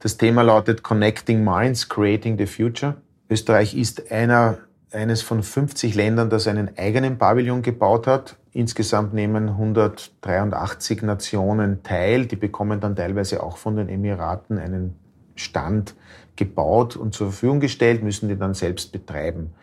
Das 0.00 0.16
Thema 0.16 0.42
lautet 0.42 0.82
Connecting 0.82 1.44
Minds, 1.44 1.88
Creating 1.88 2.36
the 2.36 2.46
Future. 2.46 2.96
Österreich 3.30 3.76
ist 3.76 4.10
einer, 4.10 4.58
eines 4.90 5.22
von 5.22 5.44
50 5.44 5.94
Ländern, 5.94 6.28
das 6.28 6.48
einen 6.48 6.76
eigenen 6.76 7.18
Pavillon 7.18 7.62
gebaut 7.62 8.08
hat. 8.08 8.36
Insgesamt 8.52 9.14
nehmen 9.14 9.48
183 9.48 11.02
Nationen 11.02 11.82
teil. 11.82 12.26
Die 12.26 12.36
bekommen 12.36 12.80
dann 12.80 12.94
teilweise 12.94 13.42
auch 13.42 13.56
von 13.56 13.76
den 13.76 13.88
Emiraten 13.88 14.58
einen 14.58 14.94
Stand 15.36 15.94
gebaut 16.36 16.96
und 16.96 17.14
zur 17.14 17.28
Verfügung 17.28 17.60
gestellt, 17.60 18.02
müssen 18.02 18.28
die 18.28 18.36
dann 18.36 18.54
selbst 18.54 18.92
betreiben. 18.92 19.54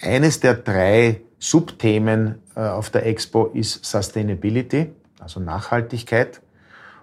Eines 0.00 0.40
der 0.40 0.54
drei 0.54 1.22
Subthemen 1.38 2.36
äh, 2.56 2.60
auf 2.60 2.90
der 2.90 3.06
Expo 3.06 3.46
ist 3.46 3.84
Sustainability, 3.84 4.90
also 5.20 5.40
Nachhaltigkeit. 5.40 6.42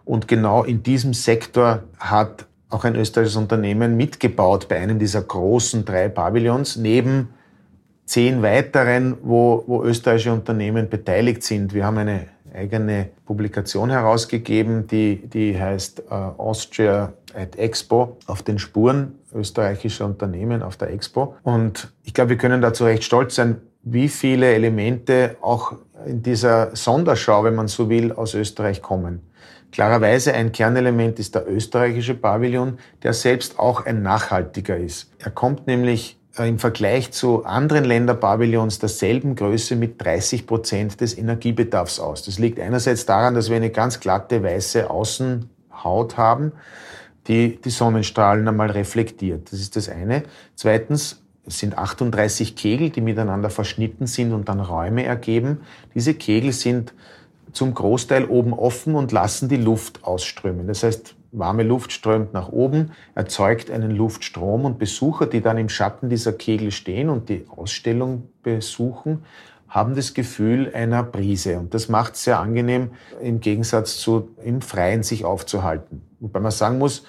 Und 0.05 0.27
genau 0.27 0.63
in 0.63 0.83
diesem 0.83 1.13
Sektor 1.13 1.83
hat 1.99 2.45
auch 2.69 2.85
ein 2.85 2.95
österreichisches 2.95 3.37
Unternehmen 3.37 3.97
mitgebaut 3.97 4.67
bei 4.67 4.79
einem 4.79 4.99
dieser 4.99 5.21
großen 5.21 5.83
drei 5.85 6.09
Pavillons, 6.09 6.77
neben 6.77 7.29
zehn 8.05 8.41
weiteren, 8.41 9.17
wo, 9.21 9.63
wo 9.67 9.83
österreichische 9.83 10.33
Unternehmen 10.33 10.89
beteiligt 10.89 11.43
sind. 11.43 11.73
Wir 11.73 11.85
haben 11.85 11.97
eine 11.97 12.27
eigene 12.53 13.09
Publikation 13.25 13.89
herausgegeben, 13.89 14.87
die, 14.87 15.27
die 15.27 15.59
heißt 15.59 16.03
äh, 16.09 16.13
Austria 16.13 17.13
at 17.33 17.55
Expo, 17.55 18.17
auf 18.27 18.43
den 18.43 18.59
Spuren 18.59 19.15
österreichischer 19.33 20.05
Unternehmen 20.05 20.61
auf 20.61 20.77
der 20.77 20.91
Expo. 20.91 21.35
Und 21.43 21.93
ich 22.03 22.13
glaube, 22.13 22.31
wir 22.31 22.37
können 22.37 22.61
dazu 22.61 22.83
recht 22.83 23.03
stolz 23.03 23.35
sein, 23.35 23.61
wie 23.83 24.09
viele 24.09 24.53
Elemente 24.53 25.37
auch 25.41 25.73
in 26.05 26.21
dieser 26.21 26.75
Sonderschau, 26.75 27.43
wenn 27.43 27.55
man 27.55 27.67
so 27.67 27.89
will, 27.89 28.11
aus 28.11 28.33
Österreich 28.33 28.81
kommen. 28.81 29.21
Klarerweise 29.71 30.33
ein 30.33 30.51
Kernelement 30.51 31.17
ist 31.19 31.33
der 31.33 31.49
österreichische 31.49 32.13
Pavillon, 32.13 32.77
der 33.03 33.13
selbst 33.13 33.57
auch 33.57 33.85
ein 33.85 34.01
nachhaltiger 34.01 34.77
ist. 34.77 35.11
Er 35.19 35.31
kommt 35.31 35.65
nämlich 35.65 36.19
im 36.37 36.59
Vergleich 36.59 37.11
zu 37.11 37.43
anderen 37.45 37.83
Länderpavillons 37.83 38.79
derselben 38.79 39.35
Größe 39.35 39.75
mit 39.75 40.03
30 40.03 40.47
Prozent 40.47 41.01
des 41.01 41.17
Energiebedarfs 41.17 41.99
aus. 41.99 42.23
Das 42.23 42.39
liegt 42.39 42.59
einerseits 42.59 43.05
daran, 43.05 43.35
dass 43.35 43.49
wir 43.49 43.57
eine 43.57 43.69
ganz 43.69 43.99
glatte 43.99 44.41
weiße 44.41 44.89
Außenhaut 44.89 46.17
haben, 46.17 46.53
die 47.27 47.59
die 47.61 47.69
Sonnenstrahlen 47.69 48.47
einmal 48.47 48.71
reflektiert. 48.71 49.51
Das 49.51 49.59
ist 49.59 49.75
das 49.75 49.89
eine. 49.89 50.23
Zweitens 50.55 51.21
es 51.45 51.59
sind 51.59 51.77
38 51.77 52.55
Kegel, 52.55 52.91
die 52.91 53.01
miteinander 53.01 53.49
verschnitten 53.49 54.05
sind 54.05 54.31
und 54.31 54.47
dann 54.47 54.59
Räume 54.59 55.03
ergeben. 55.03 55.61
Diese 55.95 56.13
Kegel 56.13 56.53
sind 56.53 56.93
zum 57.53 57.73
Großteil 57.73 58.25
oben 58.25 58.53
offen 58.53 58.95
und 58.95 59.11
lassen 59.11 59.49
die 59.49 59.57
Luft 59.57 60.03
ausströmen. 60.03 60.67
Das 60.67 60.83
heißt, 60.83 61.15
warme 61.31 61.63
Luft 61.63 61.91
strömt 61.91 62.33
nach 62.33 62.49
oben, 62.49 62.91
erzeugt 63.15 63.71
einen 63.71 63.91
Luftstrom 63.91 64.65
und 64.65 64.79
Besucher, 64.79 65.25
die 65.25 65.41
dann 65.41 65.57
im 65.57 65.69
Schatten 65.69 66.09
dieser 66.09 66.33
Kegel 66.33 66.71
stehen 66.71 67.09
und 67.09 67.29
die 67.29 67.45
Ausstellung 67.49 68.29
besuchen, 68.43 69.23
haben 69.67 69.95
das 69.95 70.13
Gefühl 70.13 70.71
einer 70.73 71.01
Brise. 71.01 71.57
Und 71.57 71.73
das 71.73 71.87
macht 71.87 72.15
es 72.15 72.25
sehr 72.25 72.39
angenehm, 72.39 72.91
im 73.21 73.39
Gegensatz 73.39 73.97
zu 73.97 74.29
im 74.43 74.61
Freien 74.61 75.03
sich 75.03 75.23
aufzuhalten. 75.23 76.01
Wobei 76.19 76.41
man 76.41 76.51
sagen 76.51 76.77
muss, 76.77 77.05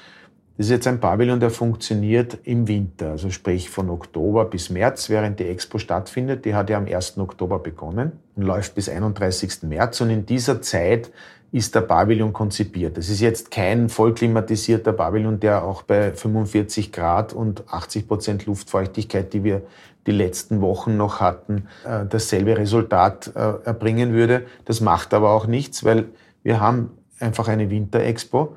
das 0.56 0.66
ist 0.66 0.70
jetzt 0.70 0.86
ein 0.86 1.00
Pavillon, 1.00 1.40
der 1.40 1.50
funktioniert 1.50 2.38
im 2.44 2.68
Winter, 2.68 3.12
also 3.12 3.30
sprich 3.30 3.70
von 3.70 3.88
Oktober 3.88 4.44
bis 4.44 4.68
März, 4.68 5.08
während 5.08 5.40
die 5.40 5.46
Expo 5.46 5.78
stattfindet. 5.78 6.44
Die 6.44 6.54
hat 6.54 6.68
ja 6.68 6.76
am 6.76 6.86
1. 6.86 7.16
Oktober 7.18 7.58
begonnen 7.58 8.12
und 8.36 8.42
läuft 8.42 8.74
bis 8.74 8.88
31. 8.88 9.62
März. 9.62 10.00
Und 10.02 10.10
in 10.10 10.26
dieser 10.26 10.60
Zeit 10.60 11.10
ist 11.52 11.74
der 11.74 11.82
Pavillon 11.82 12.32
konzipiert. 12.32 12.96
Das 12.96 13.08
ist 13.08 13.20
jetzt 13.20 13.50
kein 13.50 13.88
vollklimatisierter 13.88 14.92
Pavillon, 14.92 15.40
der 15.40 15.64
auch 15.64 15.82
bei 15.82 16.12
45 16.12 16.92
Grad 16.92 17.32
und 17.32 17.64
80 17.68 18.08
Prozent 18.08 18.46
Luftfeuchtigkeit, 18.46 19.32
die 19.32 19.44
wir 19.44 19.62
die 20.06 20.12
letzten 20.12 20.60
Wochen 20.60 20.96
noch 20.96 21.20
hatten, 21.20 21.68
äh, 21.84 22.04
dasselbe 22.08 22.58
Resultat 22.58 23.32
äh, 23.34 23.54
erbringen 23.64 24.12
würde. 24.12 24.46
Das 24.64 24.80
macht 24.80 25.14
aber 25.14 25.30
auch 25.30 25.46
nichts, 25.46 25.84
weil 25.84 26.06
wir 26.42 26.60
haben 26.60 26.90
einfach 27.20 27.48
eine 27.48 27.70
Winterexpo 27.70 28.56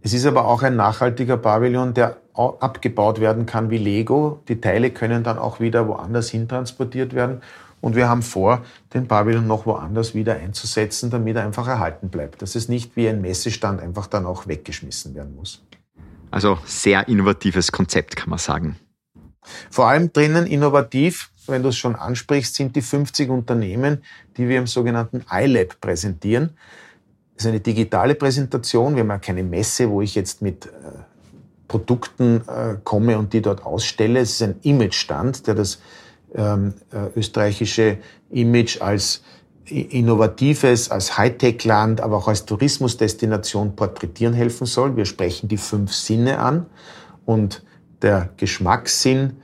es 0.00 0.12
ist 0.12 0.26
aber 0.26 0.46
auch 0.46 0.62
ein 0.62 0.76
nachhaltiger 0.76 1.36
Pavillon, 1.36 1.94
der 1.94 2.18
abgebaut 2.34 3.20
werden 3.20 3.46
kann 3.46 3.70
wie 3.70 3.78
Lego. 3.78 4.42
Die 4.48 4.60
Teile 4.60 4.90
können 4.90 5.24
dann 5.24 5.38
auch 5.38 5.58
wieder 5.60 5.88
woanders 5.88 6.30
hin 6.30 6.48
transportiert 6.48 7.14
werden. 7.14 7.42
Und 7.80 7.94
wir 7.96 8.08
haben 8.08 8.22
vor, 8.22 8.64
den 8.94 9.06
Pavillon 9.06 9.46
noch 9.46 9.66
woanders 9.66 10.14
wieder 10.14 10.34
einzusetzen, 10.34 11.10
damit 11.10 11.36
er 11.36 11.44
einfach 11.44 11.68
erhalten 11.68 12.08
bleibt. 12.08 12.42
Dass 12.42 12.54
es 12.54 12.68
nicht 12.68 12.96
wie 12.96 13.08
ein 13.08 13.20
Messestand 13.20 13.80
einfach 13.80 14.06
dann 14.06 14.26
auch 14.26 14.46
weggeschmissen 14.46 15.14
werden 15.14 15.34
muss. 15.34 15.62
Also 16.30 16.58
sehr 16.64 17.08
innovatives 17.08 17.72
Konzept, 17.72 18.16
kann 18.16 18.30
man 18.30 18.38
sagen. 18.38 18.76
Vor 19.70 19.88
allem 19.88 20.12
drinnen 20.12 20.46
innovativ, 20.46 21.30
wenn 21.46 21.62
du 21.62 21.70
es 21.70 21.76
schon 21.76 21.96
ansprichst, 21.96 22.54
sind 22.54 22.76
die 22.76 22.82
50 22.82 23.30
Unternehmen, 23.30 24.02
die 24.36 24.48
wir 24.48 24.58
im 24.58 24.66
sogenannten 24.66 25.24
iLab 25.30 25.80
präsentieren. 25.80 26.50
Ist 27.38 27.46
eine 27.46 27.60
digitale 27.60 28.16
Präsentation. 28.16 28.96
Wir 28.96 29.02
haben 29.02 29.10
ja 29.10 29.18
keine 29.18 29.44
Messe, 29.44 29.88
wo 29.88 30.02
ich 30.02 30.16
jetzt 30.16 30.42
mit 30.42 30.66
äh, 30.66 30.70
Produkten 31.68 32.42
äh, 32.48 32.78
komme 32.82 33.16
und 33.16 33.32
die 33.32 33.40
dort 33.40 33.64
ausstelle. 33.64 34.18
Es 34.18 34.32
ist 34.32 34.42
ein 34.42 34.56
Imagestand, 34.62 35.46
der 35.46 35.54
das 35.54 35.78
ähm, 36.34 36.74
äh, 36.92 37.16
österreichische 37.16 37.98
Image 38.30 38.82
als 38.82 39.22
innovatives, 39.66 40.90
als 40.90 41.16
Hightech-Land, 41.16 42.00
aber 42.00 42.16
auch 42.16 42.26
als 42.26 42.44
Tourismusdestination 42.44 43.76
porträtieren 43.76 44.34
helfen 44.34 44.66
soll. 44.66 44.96
Wir 44.96 45.04
sprechen 45.04 45.48
die 45.48 45.58
fünf 45.58 45.94
Sinne 45.94 46.40
an 46.40 46.66
und 47.24 47.62
der 48.02 48.30
Geschmackssinn 48.36 49.36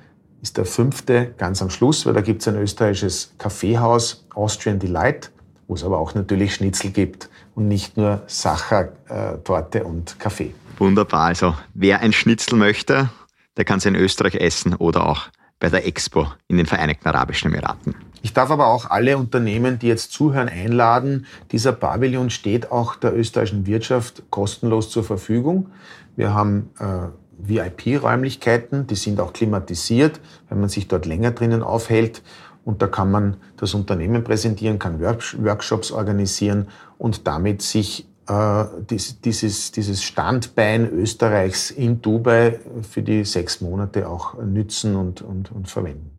ist 0.43 0.57
der 0.57 0.65
fünfte 0.65 1.33
ganz 1.39 1.63
am 1.63 1.71
Schluss, 1.71 2.07
weil 2.07 2.15
da 2.15 2.23
gibt 2.23 2.43
es 2.43 2.49
ein 2.49 2.57
österreichisches 2.57 3.35
Kaffeehaus, 3.39 4.27
Austrian 4.35 4.81
Delight, 4.81 5.31
wo 5.69 5.75
es 5.75 5.85
aber 5.85 6.01
auch 6.01 6.17
natürlich 6.17 6.57
Schnitzel 6.57 6.91
gibt 6.91 7.29
und 7.55 7.69
nicht 7.69 7.97
nur 7.97 8.23
Sachertorte 8.27 9.79
äh, 9.81 9.83
und 9.83 10.19
Kaffee. 10.19 10.55
Wunderbar. 10.79 11.27
Also 11.27 11.55
wer 11.75 12.01
ein 12.01 12.13
Schnitzel 12.13 12.57
möchte, 12.57 13.11
der 13.57 13.65
kann 13.65 13.79
es 13.79 13.87
in 13.87 13.95
Österreich 13.95 14.35
essen 14.37 14.75
oder 14.75 15.07
auch 15.07 15.29
bei 15.61 15.71
der 15.71 15.87
Expo 15.87 16.27
in 16.49 16.57
den 16.57 16.67
Vereinigten 16.67 17.09
Arabischen 17.09 17.51
Emiraten. 17.53 17.95
Ich 18.23 18.33
darf 18.33 18.51
aber 18.51 18.67
auch 18.67 18.91
alle 18.91 19.19
Unternehmen, 19.19 19.79
die 19.79 19.87
jetzt 19.87 20.13
zuhören, 20.13 20.49
einladen. 20.49 21.27
Dieser 21.53 21.73
Pavillon 21.73 22.31
steht 22.31 22.73
auch 22.73 22.97
der 22.97 23.17
österreichischen 23.17 23.67
Wirtschaft 23.67 24.23
kostenlos 24.31 24.91
zur 24.91 25.05
Verfügung. 25.05 25.71
Wir 26.17 26.33
haben 26.33 26.71
äh, 26.79 27.09
VIP-Räumlichkeiten, 27.39 28.87
die 28.87 28.95
sind 28.95 29.21
auch 29.21 29.33
klimatisiert, 29.33 30.21
wenn 30.49 30.61
man 30.61 30.69
sich 30.69 30.89
dort 30.89 31.07
länger 31.07 31.33
drinnen 31.33 31.63
aufhält. 31.63 32.23
Und 32.65 32.81
da 32.81 32.87
kann 32.87 33.11
man 33.11 33.37
das 33.57 33.75
Unternehmen 33.75 34.25
präsentieren, 34.25 34.79
kann 34.79 35.01
Workshops 35.01 35.93
organisieren 35.93 36.69
und 36.99 37.27
damit 37.27 37.61
sich 37.63 38.07
äh, 38.27 38.65
dieses, 38.91 39.73
dieses 39.73 40.03
Standbein 40.03 40.89
Österreichs 40.91 41.71
in 41.71 42.01
Dubai 42.01 42.59
für 42.89 43.03
die 43.03 43.25
sechs 43.25 43.61
Monate 43.61 44.09
auch 44.09 44.35
nützen 44.43 44.97
und, 44.97 45.21
und, 45.21 45.53
und 45.53 45.69
verwenden. 45.69 46.19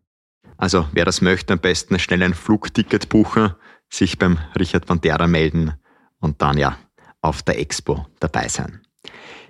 Also 0.56 0.86
wer 0.92 1.04
das 1.04 1.20
möchte, 1.20 1.52
am 1.52 1.58
besten 1.58 1.98
schnell 1.98 2.22
ein 2.22 2.34
Flugticket 2.34 3.08
buchen, 3.08 3.54
sich 3.90 4.18
beim 4.18 4.38
Richard 4.58 4.86
Bandera 4.86 5.26
melden 5.26 5.74
und 6.20 6.40
dann 6.42 6.58
ja 6.58 6.76
auf 7.20 7.42
der 7.42 7.58
Expo 7.58 8.06
dabei 8.20 8.48
sein. 8.48 8.80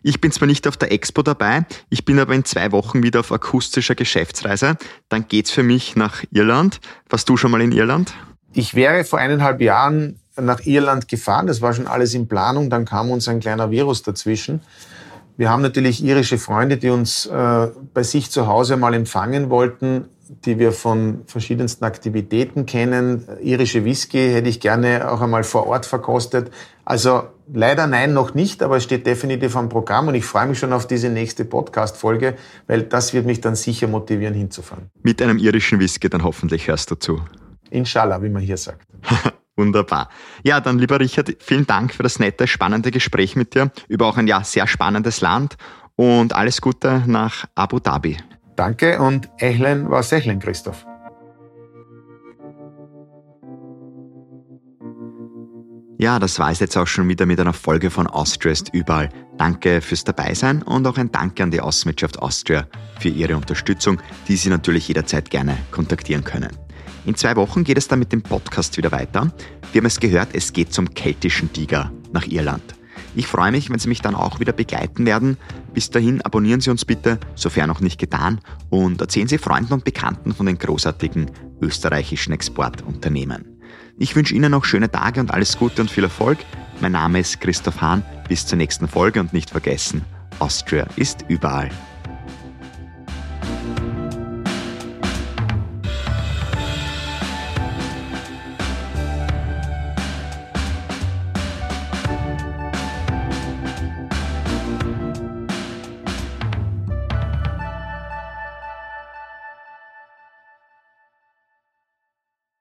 Ich 0.08 0.20
bin 0.20 0.30
zwar 0.30 0.46
nicht 0.46 0.68
auf 0.68 0.76
der 0.76 0.92
Expo 0.92 1.22
dabei, 1.22 1.66
ich 1.90 2.04
bin 2.04 2.20
aber 2.20 2.32
in 2.32 2.44
zwei 2.44 2.70
Wochen 2.70 3.02
wieder 3.02 3.18
auf 3.18 3.32
akustischer 3.32 3.96
Geschäftsreise. 3.96 4.76
Dann 5.08 5.26
geht's 5.26 5.50
für 5.50 5.64
mich 5.64 5.96
nach 5.96 6.22
Irland. 6.30 6.78
Warst 7.08 7.28
du 7.28 7.36
schon 7.36 7.50
mal 7.50 7.60
in 7.60 7.72
Irland? 7.72 8.14
Ich 8.52 8.76
wäre 8.76 9.02
vor 9.02 9.18
eineinhalb 9.18 9.60
Jahren 9.60 10.20
nach 10.40 10.64
Irland 10.64 11.08
gefahren. 11.08 11.48
Das 11.48 11.60
war 11.60 11.74
schon 11.74 11.88
alles 11.88 12.14
in 12.14 12.28
Planung. 12.28 12.70
Dann 12.70 12.84
kam 12.84 13.10
uns 13.10 13.26
ein 13.26 13.40
kleiner 13.40 13.72
Virus 13.72 14.04
dazwischen. 14.04 14.60
Wir 15.36 15.50
haben 15.50 15.62
natürlich 15.62 16.04
irische 16.04 16.38
Freunde, 16.38 16.76
die 16.76 16.90
uns 16.90 17.26
äh, 17.26 17.66
bei 17.92 18.04
sich 18.04 18.30
zu 18.30 18.46
Hause 18.46 18.76
mal 18.76 18.94
empfangen 18.94 19.50
wollten, 19.50 20.04
die 20.28 20.58
wir 20.58 20.72
von 20.72 21.22
verschiedensten 21.26 21.84
Aktivitäten 21.84 22.66
kennen. 22.66 23.26
Irische 23.40 23.84
Whisky 23.84 24.30
hätte 24.32 24.48
ich 24.48 24.60
gerne 24.60 25.10
auch 25.10 25.20
einmal 25.20 25.44
vor 25.44 25.66
Ort 25.66 25.86
verkostet. 25.86 26.50
Also 26.84 27.24
leider 27.52 27.86
nein, 27.86 28.12
noch 28.12 28.34
nicht, 28.34 28.62
aber 28.62 28.76
es 28.76 28.84
steht 28.84 29.06
definitiv 29.06 29.56
am 29.56 29.68
Programm 29.68 30.08
und 30.08 30.14
ich 30.14 30.24
freue 30.24 30.46
mich 30.46 30.58
schon 30.58 30.72
auf 30.72 30.86
diese 30.86 31.08
nächste 31.08 31.44
Podcast-Folge, 31.44 32.36
weil 32.66 32.82
das 32.82 33.12
wird 33.12 33.26
mich 33.26 33.40
dann 33.40 33.54
sicher 33.54 33.86
motivieren, 33.86 34.34
hinzufahren. 34.34 34.90
Mit 35.02 35.22
einem 35.22 35.38
irischen 35.38 35.78
Whisky 35.80 36.08
dann 36.08 36.22
hoffentlich 36.22 36.68
hörst 36.68 36.90
du 36.90 36.96
zu. 36.96 37.20
Inshallah, 37.70 38.22
wie 38.22 38.28
man 38.28 38.42
hier 38.42 38.56
sagt. 38.56 38.86
Wunderbar. 39.56 40.10
Ja, 40.42 40.60
dann 40.60 40.78
lieber 40.78 41.00
Richard, 41.00 41.34
vielen 41.40 41.66
Dank 41.66 41.94
für 41.94 42.02
das 42.02 42.18
nette, 42.18 42.46
spannende 42.46 42.90
Gespräch 42.90 43.36
mit 43.36 43.54
dir 43.54 43.70
über 43.88 44.06
auch 44.06 44.18
ein 44.18 44.26
ja 44.26 44.44
sehr 44.44 44.66
spannendes 44.66 45.22
Land 45.22 45.56
und 45.96 46.34
alles 46.34 46.60
Gute 46.60 47.02
nach 47.06 47.46
Abu 47.54 47.80
Dhabi. 47.80 48.18
Danke 48.56 48.98
und 49.00 49.28
Echlen 49.38 49.90
war 49.90 50.02
Sechlen, 50.02 50.40
Christoph. 50.40 50.86
Ja, 55.98 56.18
das 56.18 56.38
war 56.38 56.50
es 56.50 56.60
jetzt 56.60 56.76
auch 56.76 56.86
schon 56.86 57.08
wieder 57.08 57.24
mit 57.24 57.40
einer 57.40 57.54
Folge 57.54 57.90
von 57.90 58.06
Austria 58.06 58.52
ist 58.52 58.72
überall. 58.74 59.08
Danke 59.38 59.80
fürs 59.80 60.04
Dabeisein 60.04 60.62
und 60.62 60.86
auch 60.86 60.98
ein 60.98 61.10
Danke 61.10 61.42
an 61.42 61.50
die 61.50 61.60
Außenwirtschaft 61.60 62.18
Austria 62.18 62.66
für 63.00 63.08
ihre 63.08 63.36
Unterstützung, 63.36 63.98
die 64.28 64.36
Sie 64.36 64.50
natürlich 64.50 64.88
jederzeit 64.88 65.30
gerne 65.30 65.56
kontaktieren 65.70 66.24
können. 66.24 66.50
In 67.06 67.14
zwei 67.14 67.36
Wochen 67.36 67.64
geht 67.64 67.78
es 67.78 67.88
dann 67.88 67.98
mit 67.98 68.12
dem 68.12 68.22
Podcast 68.22 68.76
wieder 68.76 68.92
weiter. 68.92 69.32
Wir 69.72 69.80
haben 69.80 69.86
es 69.86 70.00
gehört, 70.00 70.30
es 70.32 70.52
geht 70.52 70.72
zum 70.72 70.92
keltischen 70.92 71.52
Tiger 71.52 71.92
nach 72.12 72.26
Irland. 72.26 72.75
Ich 73.16 73.28
freue 73.28 73.50
mich, 73.50 73.70
wenn 73.70 73.78
Sie 73.78 73.88
mich 73.88 74.02
dann 74.02 74.14
auch 74.14 74.40
wieder 74.40 74.52
begleiten 74.52 75.06
werden. 75.06 75.38
Bis 75.72 75.88
dahin 75.88 76.20
abonnieren 76.20 76.60
Sie 76.60 76.68
uns 76.68 76.84
bitte, 76.84 77.18
sofern 77.34 77.68
noch 77.68 77.80
nicht 77.80 77.98
getan, 77.98 78.42
und 78.68 79.00
erzählen 79.00 79.26
Sie 79.26 79.38
Freunden 79.38 79.72
und 79.72 79.84
Bekannten 79.84 80.34
von 80.34 80.44
den 80.44 80.58
großartigen 80.58 81.30
österreichischen 81.62 82.34
Exportunternehmen. 82.34 83.58
Ich 83.98 84.14
wünsche 84.14 84.34
Ihnen 84.34 84.50
noch 84.50 84.66
schöne 84.66 84.90
Tage 84.90 85.20
und 85.20 85.32
alles 85.32 85.56
Gute 85.56 85.80
und 85.80 85.90
viel 85.90 86.04
Erfolg. 86.04 86.36
Mein 86.82 86.92
Name 86.92 87.20
ist 87.20 87.40
Christoph 87.40 87.80
Hahn. 87.80 88.04
Bis 88.28 88.44
zur 88.44 88.58
nächsten 88.58 88.86
Folge 88.86 89.20
und 89.20 89.32
nicht 89.32 89.48
vergessen, 89.48 90.02
Austria 90.38 90.86
ist 90.96 91.24
überall. 91.28 91.70